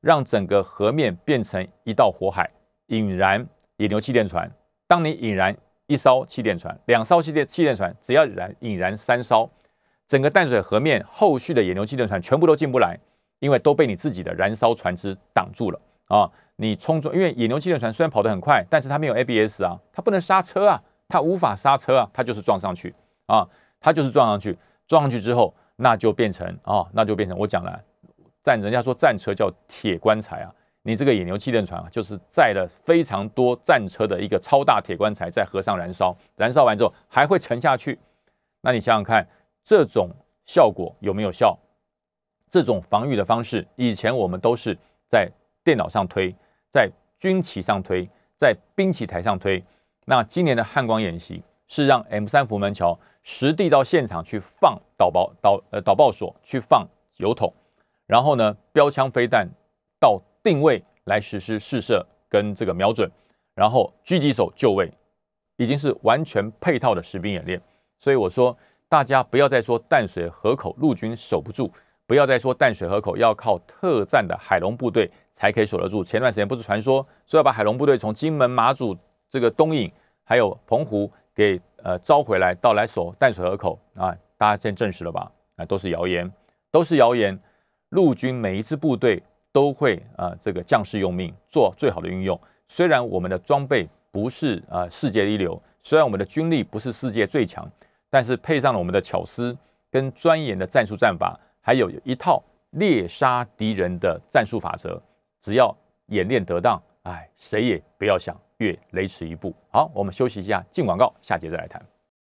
[0.00, 2.50] 让整个河面变成一道火海，
[2.88, 4.50] 引燃野牛气垫船。
[4.88, 5.56] 当你引燃
[5.86, 9.48] 一艘气垫船，两艘气垫气垫船，只要燃引燃三艘。
[10.10, 12.98] 整个淡水河面后续的野牛气垫船全部都进不来，
[13.38, 16.28] 因为都被你自己的燃烧船只挡住了啊！
[16.56, 22.92] 你冲撞，因为野牛气垫船虽然跑得很快，但是它没有 ABS 啊，它不能刹车啊，它无法刹车啊，它就是撞上去
[23.26, 27.80] 啊，它就是撞上去，撞上去之后，那就变成啊，那就变成我讲了，
[28.42, 37.96] 战人家说战车叫铁棺材啊，你这个野牛气垫船啊，就是载了非常多战车的一个超大铁棺材在河上燃烧，燃烧完之后还会沉下去，
[38.62, 39.24] 那你想想看。
[39.64, 40.10] 这种
[40.46, 41.58] 效果有没有效？
[42.50, 44.76] 这种防御的方式，以前我们都是
[45.08, 45.30] 在
[45.62, 46.34] 电脑上推，
[46.68, 49.62] 在军旗上推，在兵棋台上推。
[50.04, 56.84] 那今年的汉光演习是让 M 三福门桥实地到现场去放导爆导呃导爆索，去放
[57.18, 57.54] 油桶，
[58.06, 59.48] 然后呢标枪飞弹
[60.00, 63.08] 到定位来实施试射跟这个瞄准，
[63.54, 64.92] 然后狙击手就位，
[65.56, 67.62] 已经是完全配套的实兵演练。
[68.00, 68.56] 所以我说。
[68.90, 71.70] 大家不要再说淡水河口陆军守不住，
[72.08, 76.02] 不要再说淡水河口要靠特战的海龙部队才可以守得住。
[76.02, 78.98] 前段时间不是传说说要把海龙部队从金门、马祖、
[79.30, 79.88] 这个东引
[80.24, 84.12] 还有澎湖给呃招回来，到来守淡水河口啊？
[84.36, 85.30] 大家现在证实了吧？
[85.54, 86.28] 啊，都是谣言，
[86.72, 87.38] 都是谣言。
[87.90, 92.36] 陆军每一支部队都会啊这个将士用命，做最好的运用。
[92.66, 97.70] 虽然我们的装备不是啊世界一流，虽然我们的军力不是世界最强。
[98.10, 99.56] 但是配上了我们的巧思
[99.90, 105.00] 跟钻研的战术战法，还有一套猎杀敌人的战术法则，
[105.40, 105.74] 只要
[106.06, 109.54] 演练得当，哎，谁也不要想越雷池一步。
[109.70, 111.80] 好，我们休息一下，进广告，下节再来谈。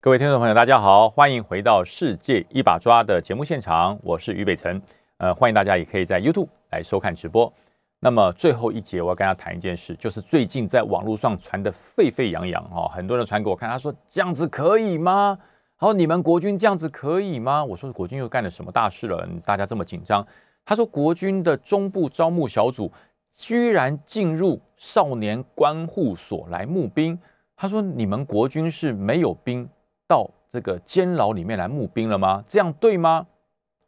[0.00, 4.80] 各位听众朋友，大家好，欢迎回到《世界一把抓》的节目现场，我是于北辰。
[5.16, 7.52] 呃，欢迎大家也可以在 YouTube 来收看直播。
[8.00, 15.38] 那么最后一节，我要跟大家谈一件事，就是最近在网络上传得沸沸扬扬啊，很多人传给我看，他说这样子可以吗？
[15.84, 17.64] 后，你们国军这样子可以吗？
[17.64, 19.28] 我说国军又干了什么大事了？
[19.44, 20.26] 大家这么紧张？
[20.64, 22.90] 他说国军的中部招募小组
[23.32, 27.18] 居然进入少年关护所来募兵。
[27.56, 29.68] 他说你们国军是没有兵
[30.06, 32.42] 到这个监牢里面来募兵了吗？
[32.48, 33.26] 这样对吗？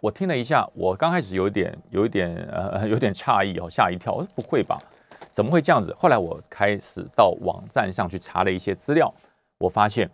[0.00, 4.12] 我听了一下，我刚开始有一点有一点呃有点诧异哦，吓一跳。
[4.12, 4.78] 我说不会吧？
[5.32, 5.94] 怎么会这样子？
[5.98, 9.12] 后来我开始到网站上去查了一些资料，
[9.58, 10.10] 我发现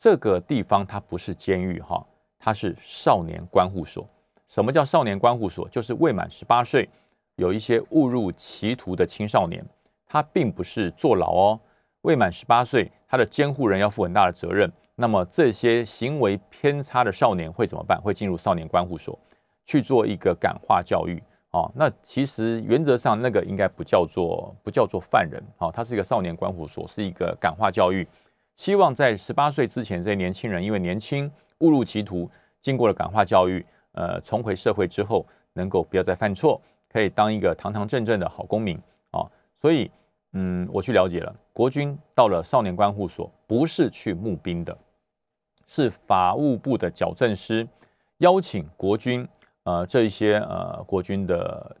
[0.00, 2.02] 这个地方它不是监狱哈，
[2.38, 4.08] 它是少年关护所。
[4.48, 5.68] 什么叫少年关护所？
[5.68, 6.88] 就是未满十八岁，
[7.36, 9.62] 有一些误入歧途的青少年，
[10.06, 11.60] 他并不是坐牢哦。
[12.00, 14.72] 未满十八岁，他的监护人要负很大的责任。
[14.96, 18.00] 那么这些行为偏差的少年会怎么办？
[18.00, 19.18] 会进入少年关护所
[19.66, 21.22] 去做一个感化教育。
[21.50, 28.06] 哦，那其实原则上那个应该不叫做不叫做犯人，哦，他是一个少年关护所，是一个感化教育，
[28.60, 32.30] 希望在十八岁之前这些年轻人因为年轻误入歧途，
[32.60, 36.60] 经过了感化教育，呃，重回社会之后能够不要再犯错，
[36.92, 38.78] 可以当一个堂堂正正的好公民，
[39.12, 39.24] 啊，
[39.62, 39.90] 所以
[40.32, 44.76] 嗯，我去了解了，国军到了少年观护所不是去募兵的，
[45.66, 47.66] 是法务部的矫正师
[48.18, 49.26] 邀请国军。
[49.64, 51.74] 呃，这一些呃国军的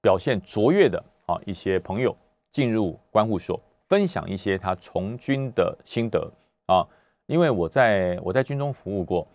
[0.00, 2.16] 表现卓越的啊一些朋友
[2.52, 3.60] 进入观护所，
[3.90, 6.32] 分享一些他从军的心得
[6.66, 6.86] 啊。
[7.26, 9.26] 因为我在我在军中服务过，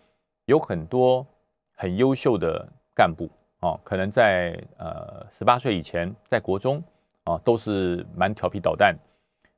[0.46, 1.24] 有很多
[1.74, 3.30] 很优秀的干部
[3.60, 6.82] 啊，可能在呃十八岁以前在国中
[7.24, 8.96] 啊都是蛮调皮捣蛋。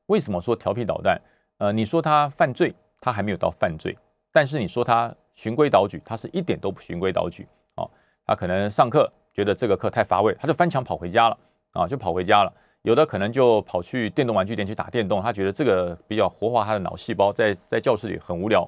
[0.07, 1.21] 为什么说调皮捣蛋？
[1.59, 3.93] 呃，你说他犯罪，他还没有到犯罪；
[4.33, 7.89] 但是你说他循规蹈矩，他是一点都不循规蹈矩啊。
[8.25, 11.39] 他可能上课觉得这个课太乏味，他就翻墙跑回家了
[11.73, 12.53] 啊，就跑回家了。
[12.89, 18.67] 有的可能就跑去电动玩具店去打电动，他觉得这个比较活化他的脑细胞，在在教室里很无聊。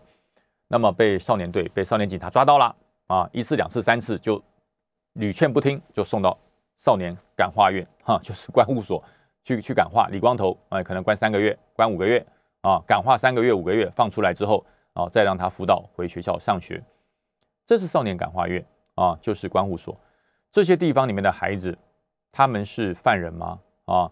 [0.69, 4.39] 那么被少年队、被少年警察抓到了啊，一次、两次、三次就
[5.15, 6.37] 屡劝不听，就送到
[6.79, 9.03] 少年感化院哈， 就是关护所
[9.43, 12.23] 去去感化，李光头啊，可能关三个月、关五个月
[12.61, 14.63] 啊，感化三个月、五个月，放出来之后
[14.93, 16.83] 啊，再让他辅导回学校上学。
[17.65, 18.63] 这是少年感化院。
[18.97, 19.99] 啊，就是关护所，
[20.51, 21.79] 这些地方里面的孩子，
[22.31, 23.59] 他们是犯人吗？
[23.91, 24.11] 啊，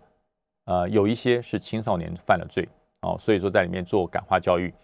[0.65, 2.69] 呃，有一些是青少年犯了罪，
[3.03, 4.75] 哦，所以说在里面做感化教育。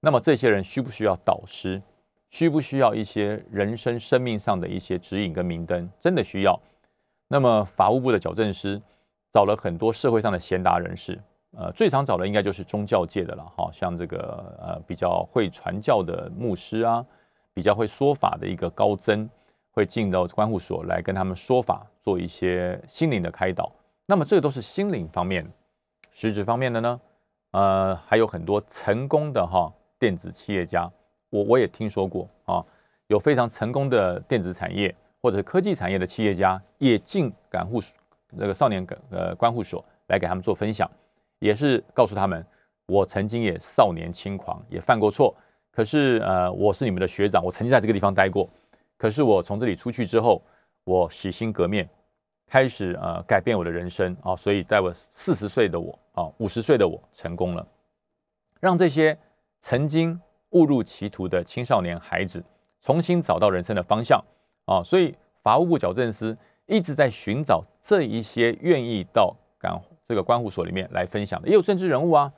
[0.00, 1.82] 那么这些人需不需要导师？
[2.30, 5.90] 需不需要一些人生生命上的一些指引跟明灯？
[6.00, 6.58] 真的需要。
[7.28, 8.80] 那么法务部的矫正师
[9.32, 11.20] 找了很多社会上的贤达人士，
[11.56, 17.04] 呃，最常找的应该就是宗教界的了，哈，像这个呃比较会传教的牧师啊，
[17.52, 19.28] 比较会说法的一个高僧。
[19.76, 23.72] 会进到观护所来跟他们说法，做一些心灵的开导。
[24.06, 25.50] 那么这个都是心灵方面，
[26.10, 27.00] 实质方面的呢？
[27.52, 30.90] 呃，还有很多成功的哈电子企业家，
[31.30, 32.64] 我我也听说过啊，
[33.06, 37.96] 有非常成功的电子产业或者是科技产业的企业家也进感护所，
[38.38, 40.90] 这个少年感呃观护所来给他们做分享，
[41.38, 42.44] 也是告诉他们，
[42.86, 45.34] 我曾经也少年轻狂，也犯过错，
[45.70, 48.46] 可是呃我是你们的学长，我曾经在这个地方待过。
[48.96, 50.42] 可是我从这里出去之后，
[50.84, 51.88] 我洗心革面，
[52.46, 57.66] 开始呃改变我的人生啊，所以在我四十岁的我啊，五十岁的我成功了，
[58.60, 59.18] 让这些
[59.60, 60.20] 曾经
[60.50, 62.44] 误入歧途的青少年孩子
[62.80, 64.22] 重新找到人生的方向
[64.66, 66.36] 啊，所以法务部矫正司
[66.66, 72.32] 一直在寻找这一些愿意到感这个关护所里面来分享的，也有政治人物啊。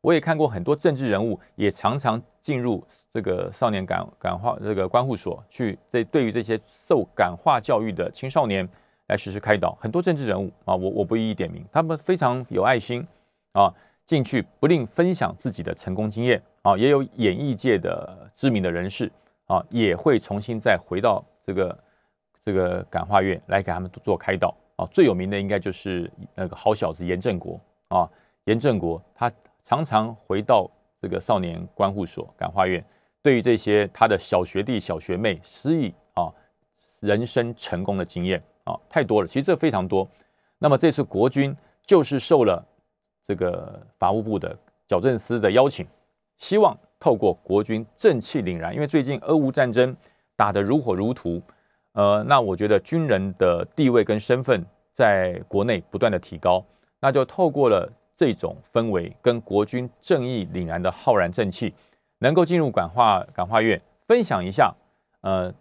[0.00, 8.68] 我也看过很多政治人物，也常常进入这个少年感感化这个关护所去，这对于这些受感化教育的青少年
[9.12, 9.76] 来实施开导。
[9.80, 13.06] 很多政治人物啊，我我不一一点名，他们非常有爱心
[13.52, 13.72] 啊，
[14.06, 16.76] 进去不吝分享自己的成功经验啊。
[16.76, 19.12] 也有演艺界的知名的人士
[19.46, 21.78] 啊，也会重新再回到这个
[22.44, 24.88] 这个感化院来给他们做开导啊。
[24.90, 28.08] 最有名的应该就是那个好小子严正国啊，
[28.46, 29.30] 严正国他。
[29.64, 30.68] 常常回到
[31.00, 32.84] 这个少年观护所感化院，
[33.22, 36.26] 对于这些他的小学弟小学妹施以啊
[36.98, 40.08] 人生成功的经验啊太多了，其实这非常多。
[40.58, 42.64] 那么这次国军就是受了
[43.22, 44.56] 这个法务部的
[44.86, 45.86] 矫正司的邀请，
[46.36, 49.96] 希望透过国军正气凛然，因为最近俄乌战争
[50.36, 51.42] 打得如火如荼，
[51.92, 56.64] 呃，那我觉得军人的地位跟身份在国内不断的提高，
[57.00, 57.90] 那就透过了。
[58.14, 61.74] 这种氛围跟国军正义凛然的浩然正气，
[62.18, 64.72] 能够进入感化感化院分享一下，
[65.22, 65.52] 呃，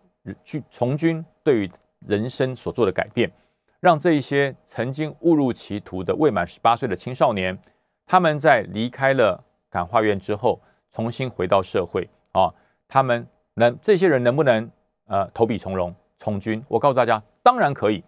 [0.43, 1.71] 去从军对于
[2.07, 3.31] 人生所做的改变，
[3.79, 7.57] 让这一些曾经误入歧途的未满十八岁的青少年，
[8.05, 10.59] 他们在离开了感化院之后，
[10.91, 12.53] 重新回到社会啊，
[12.87, 14.69] 他们能这些人能不能
[15.07, 16.63] 呃投笔从戎从军？
[16.67, 18.03] 我告诉大家，当然可以，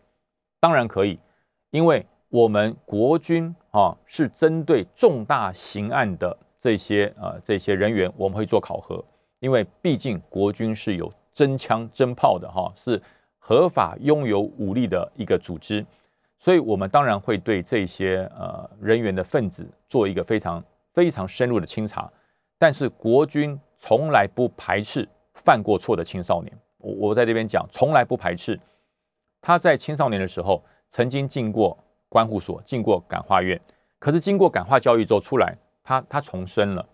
[0.59, 1.19] 当然可以，
[1.71, 9.03] 因为我们国军啊是针对重大刑案的这些呃这些人员，我们会做考核，
[9.39, 13.01] 因为毕竟国军是有真枪真炮的哈，是
[13.45, 15.85] 合法拥有武力的一个组织，
[16.37, 20.63] 所以我们当然会对这些呃人员的分子做一个非常
[20.93, 22.09] 非常深入的清查，
[22.57, 26.57] 但是国军从来不排斥犯过错的青少年。
[26.77, 28.57] 我我在这边讲，从来不排斥。
[29.41, 31.77] 他在青少年的时候曾经进过
[32.07, 33.59] 观护所，进过感化院，
[33.99, 36.87] 可是经过感化教育之后出来，他他重生了，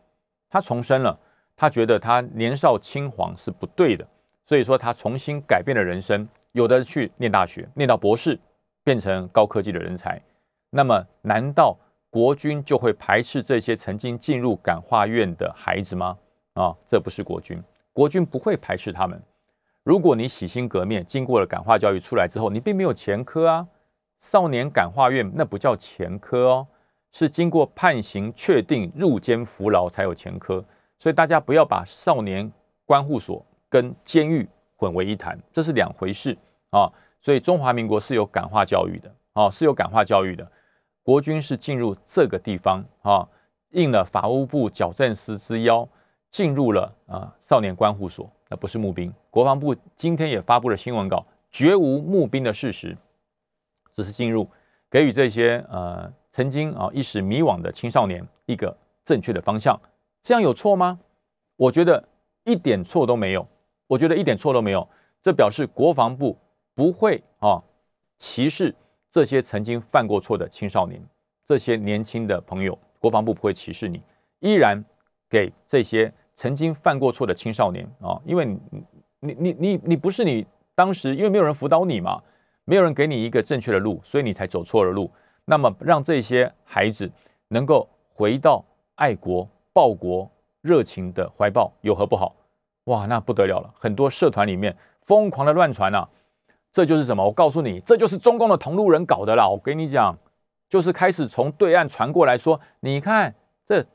[0.50, 1.16] 他重生了，
[1.56, 4.04] 他觉得他年少轻狂是不对的，
[4.46, 6.28] 所以说他重新改变了人生。
[6.54, 8.40] 有的去念大学，念到博士，
[8.84, 10.22] 变成高科技的人才。
[10.70, 11.78] 那么，难道
[12.10, 16.18] 国军就会排斥这些曾经进入感化院的孩子吗？
[16.54, 17.62] 啊，这不是国军，
[17.94, 19.22] 国军不会排斥他们。
[19.84, 23.68] 如果你洗心革面，经过了感化教育出来之后，你并没有前科啊。
[24.20, 26.68] 少年感化院那不叫前科哦，
[27.12, 30.64] 是经过判刑确定入监服劳才有前科。
[30.98, 32.52] 所以大家不要把少年
[32.86, 34.48] 关护所跟监狱。
[34.80, 36.38] 混为一谈，这是两回事
[36.70, 36.90] 啊！
[37.20, 40.52] 所以中华民国是有感化教育的啊，是有感化教育的。
[41.04, 43.28] 国军是进入这个地方啊，
[43.72, 45.86] 应了法务部矫正司之邀，
[46.32, 49.14] 进入了啊少年关护所，那不是募兵。
[49.30, 52.98] 国防部今天也发布了新闻稿，绝无募兵的事实，
[53.94, 54.50] 只是进入
[54.90, 58.74] 给予这些呃曾经啊一时迷惘的青少年一个
[59.04, 59.78] 正确的方向。
[60.22, 60.98] 这样有错吗？
[61.58, 62.02] 我觉得
[62.46, 63.46] 一点错都没有。
[63.90, 64.88] 我觉得一点错都没有，
[65.20, 66.38] 这表示国防部
[66.76, 67.60] 不会啊
[68.20, 68.74] 歧视
[69.10, 71.04] 这些曾经犯过错的青少年，
[71.48, 74.00] 这些年轻的朋友，国防部不会歧视你，
[74.42, 74.86] 依然
[75.28, 82.22] 给这些曾经犯过错的青少年啊，因为你你你你不是你当时因为没有人辅导你嘛，
[82.66, 85.10] 没有人给你一个正确的路，所以你才走错了路。
[85.46, 87.12] 那么让这些孩子
[87.48, 88.64] 能够回到
[88.94, 90.30] 爱国报国
[90.62, 92.36] 热情的怀抱，有何不好？
[92.90, 93.72] 哇，那不得了了！
[93.78, 94.76] 很多社团里面
[95.06, 96.10] 疯狂的乱传啊，
[96.72, 97.24] 这就是什么？
[97.24, 99.48] 我告诉你，这就是中共的同路人搞的啦！
[99.48, 100.18] 我跟你讲，
[100.68, 103.86] 就是开始从对岸传过来说，你看这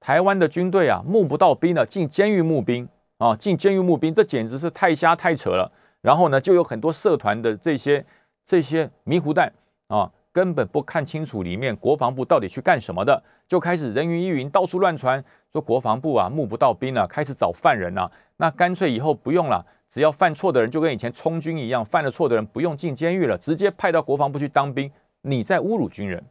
[0.00, 2.88] 台湾的军队啊，募不到兵了，进监狱募兵
[3.18, 5.70] 啊，进监狱募兵，这简直是太瞎太扯了。
[6.00, 8.04] 然后呢，就有很多社团的这些
[8.44, 9.52] 这些迷糊蛋
[9.86, 15.22] 啊，根本不看清楚里面国防部到底去干什么的，就开始人云亦云，到处乱传。
[15.52, 24.90] 说国防部啊募不到兵了，开始找犯人了，那干脆以后不用了，只要犯错的人就跟以前充军一样，犯了错的人不用进监狱了，直接派到国防部去当兵。
[25.20, 26.24] 你在侮辱军人，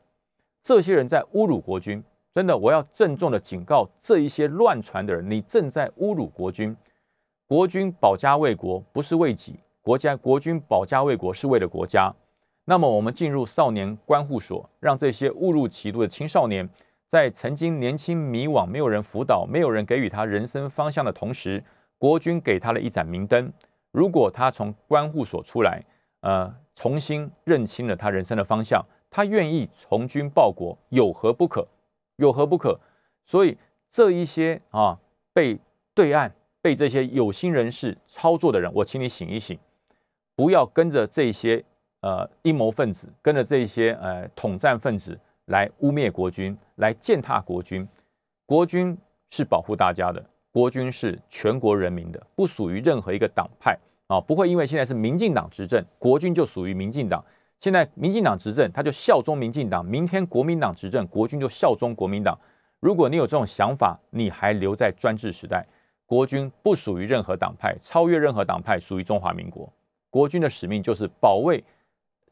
[0.63, 6.75] 这些人在侮辱国军，真的，我要郑重的警告这一些乱传的人，你正在侮辱国军。
[7.45, 12.11] 国军保家卫国不是为己，国家国军保家卫国是为了国家。
[12.65, 16.69] 那么我们进入少年观护所，让这些误入歧途的青少年。
[17.07, 21.61] 在曾经年轻迷惘、没有人辅导、没有人给予他人生方向的同时，
[21.97, 23.51] 国军给他了一盏明灯。
[23.91, 25.83] 如果他从观护所出来，
[26.21, 31.67] 呃，重新认清了他人生的方向，他愿意从军报国，有何不可？
[32.15, 32.79] 有何不可？
[33.25, 33.57] 所以
[33.89, 34.97] 这一些啊，
[35.33, 35.59] 被
[35.93, 39.59] 对岸、被这些有心人士操作的人，我请你醒一醒，
[40.33, 41.61] 不要跟着这些
[42.01, 45.17] 呃阴谋分子，跟着这些呃统战分子。
[45.47, 47.85] 来污蔑国军，来践踏国军。
[48.45, 48.97] 国军
[49.31, 53.77] 是保护大家的，国军是全国人民的，不属于任何一个党派
[54.07, 54.21] 啊！
[54.21, 57.21] 不会因为现在是民进党执政，国军就属于民进党。
[57.59, 62.37] 现在民进党执政，他就效忠民进党；明天国民党执政，国军就效忠国民党。
[62.79, 65.65] 如果你有这种想法，你还留在专制时代。
[66.05, 69.67] 国军不属于任何党派，超越任何党派，属于中华民国。
[70.09, 71.61] 国军的使命就是保卫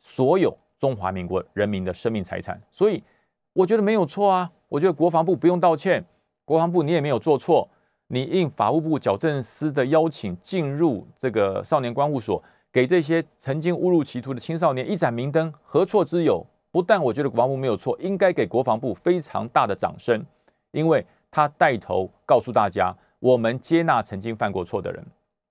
[0.01, 0.57] 所有。
[0.79, 3.03] 中华民国人民的生命财产，所以
[3.51, 4.49] 我觉得没有错啊。
[4.69, 6.01] 我觉得国防部不用道歉，
[6.45, 7.67] 国防部你也没有做错。
[8.07, 12.41] 你应法务部矫正司的邀请进入这个少年观护所，
[12.71, 16.47] 给这些曾经误入歧途的青少年一盏明灯，何错之有？
[16.71, 20.25] 不但我觉得国防部没有错，应该给国防部非常大的掌声，
[20.71, 25.05] 因为他带头告诉大家，我们接纳曾经犯过错的人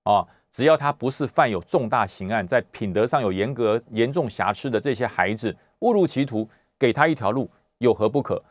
[0.05, 0.25] 啊。
[0.51, 6.47] 只要他不是犯有重大刑案，在品德上有严格严重瑕疵的这些孩子，误入歧途，
[6.77, 8.41] 给他一条路，有何不可？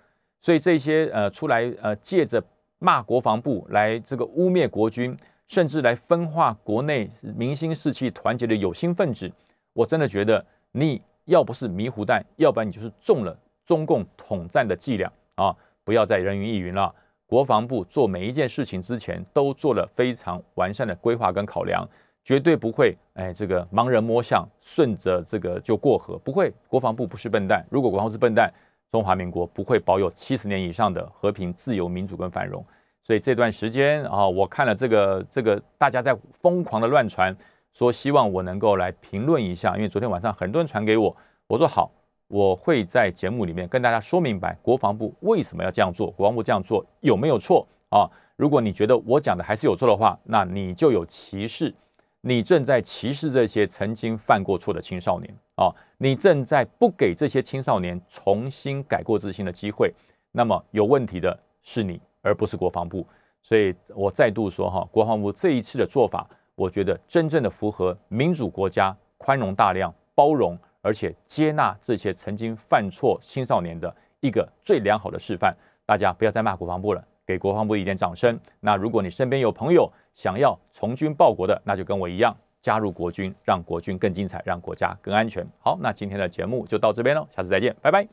[0.41, 2.43] 所以这些呃出来呃借着
[2.79, 9.31] 骂国防部来这个污蔑国军，甚至来分化国内民心士气团结的有心分子，
[9.73, 15.55] 我真的觉得你要不是迷糊蛋，要不然你就是中了中共统战的伎俩啊！
[15.85, 16.95] 不要再人云亦云了。
[17.29, 21.87] 国防部做每一件事情之前都做了非常完善的规划跟考量，
[22.25, 26.51] 绝对不会哎这个盲人摸象，顺着这个就过河，不会。
[26.69, 28.51] 国防部不是笨蛋，如果国防部是笨蛋，
[28.91, 32.65] 中华民国不会保有七十年以上的和平、自由、民主跟繁荣。
[33.03, 37.37] 所以这段时间啊，我看了这个这个大家在疯狂的乱传，
[37.75, 41.15] 说希望我能够来评论一下，因为昨天晚上很多人传给我，
[41.47, 41.93] 我说好。
[42.29, 48.05] 我会在节目里面跟大家说明白，国防部为什么要这样做，国防部这样做有没有错啊？
[48.37, 51.75] 如果你觉得我讲的还是有错的话，那你就有歧视，
[52.21, 55.75] 你正在歧视这些曾经犯过错的青少年啊！
[55.97, 59.93] 你正在不给这些青少年重新改过自新的机会，
[60.31, 63.07] 那么有问题的是你，而不是国防部。
[63.43, 70.57] 所以我再度说哈，国防部这一次的做法，我觉得真正的符合民主国家宽容大量、包容。
[70.89, 78.41] 而且接纳这些曾经犯错青少年的一个最良好的示范，大家不要再骂国防部了，给国防部一点掌声。
[78.59, 85.47] 那如果你身边有朋友想要从军报国的，那就跟我一样加入国军，让国军更精彩，让国家更安全。
[85.61, 88.09] 好，那今天的节目就到这边喽，下次再见，拜拜。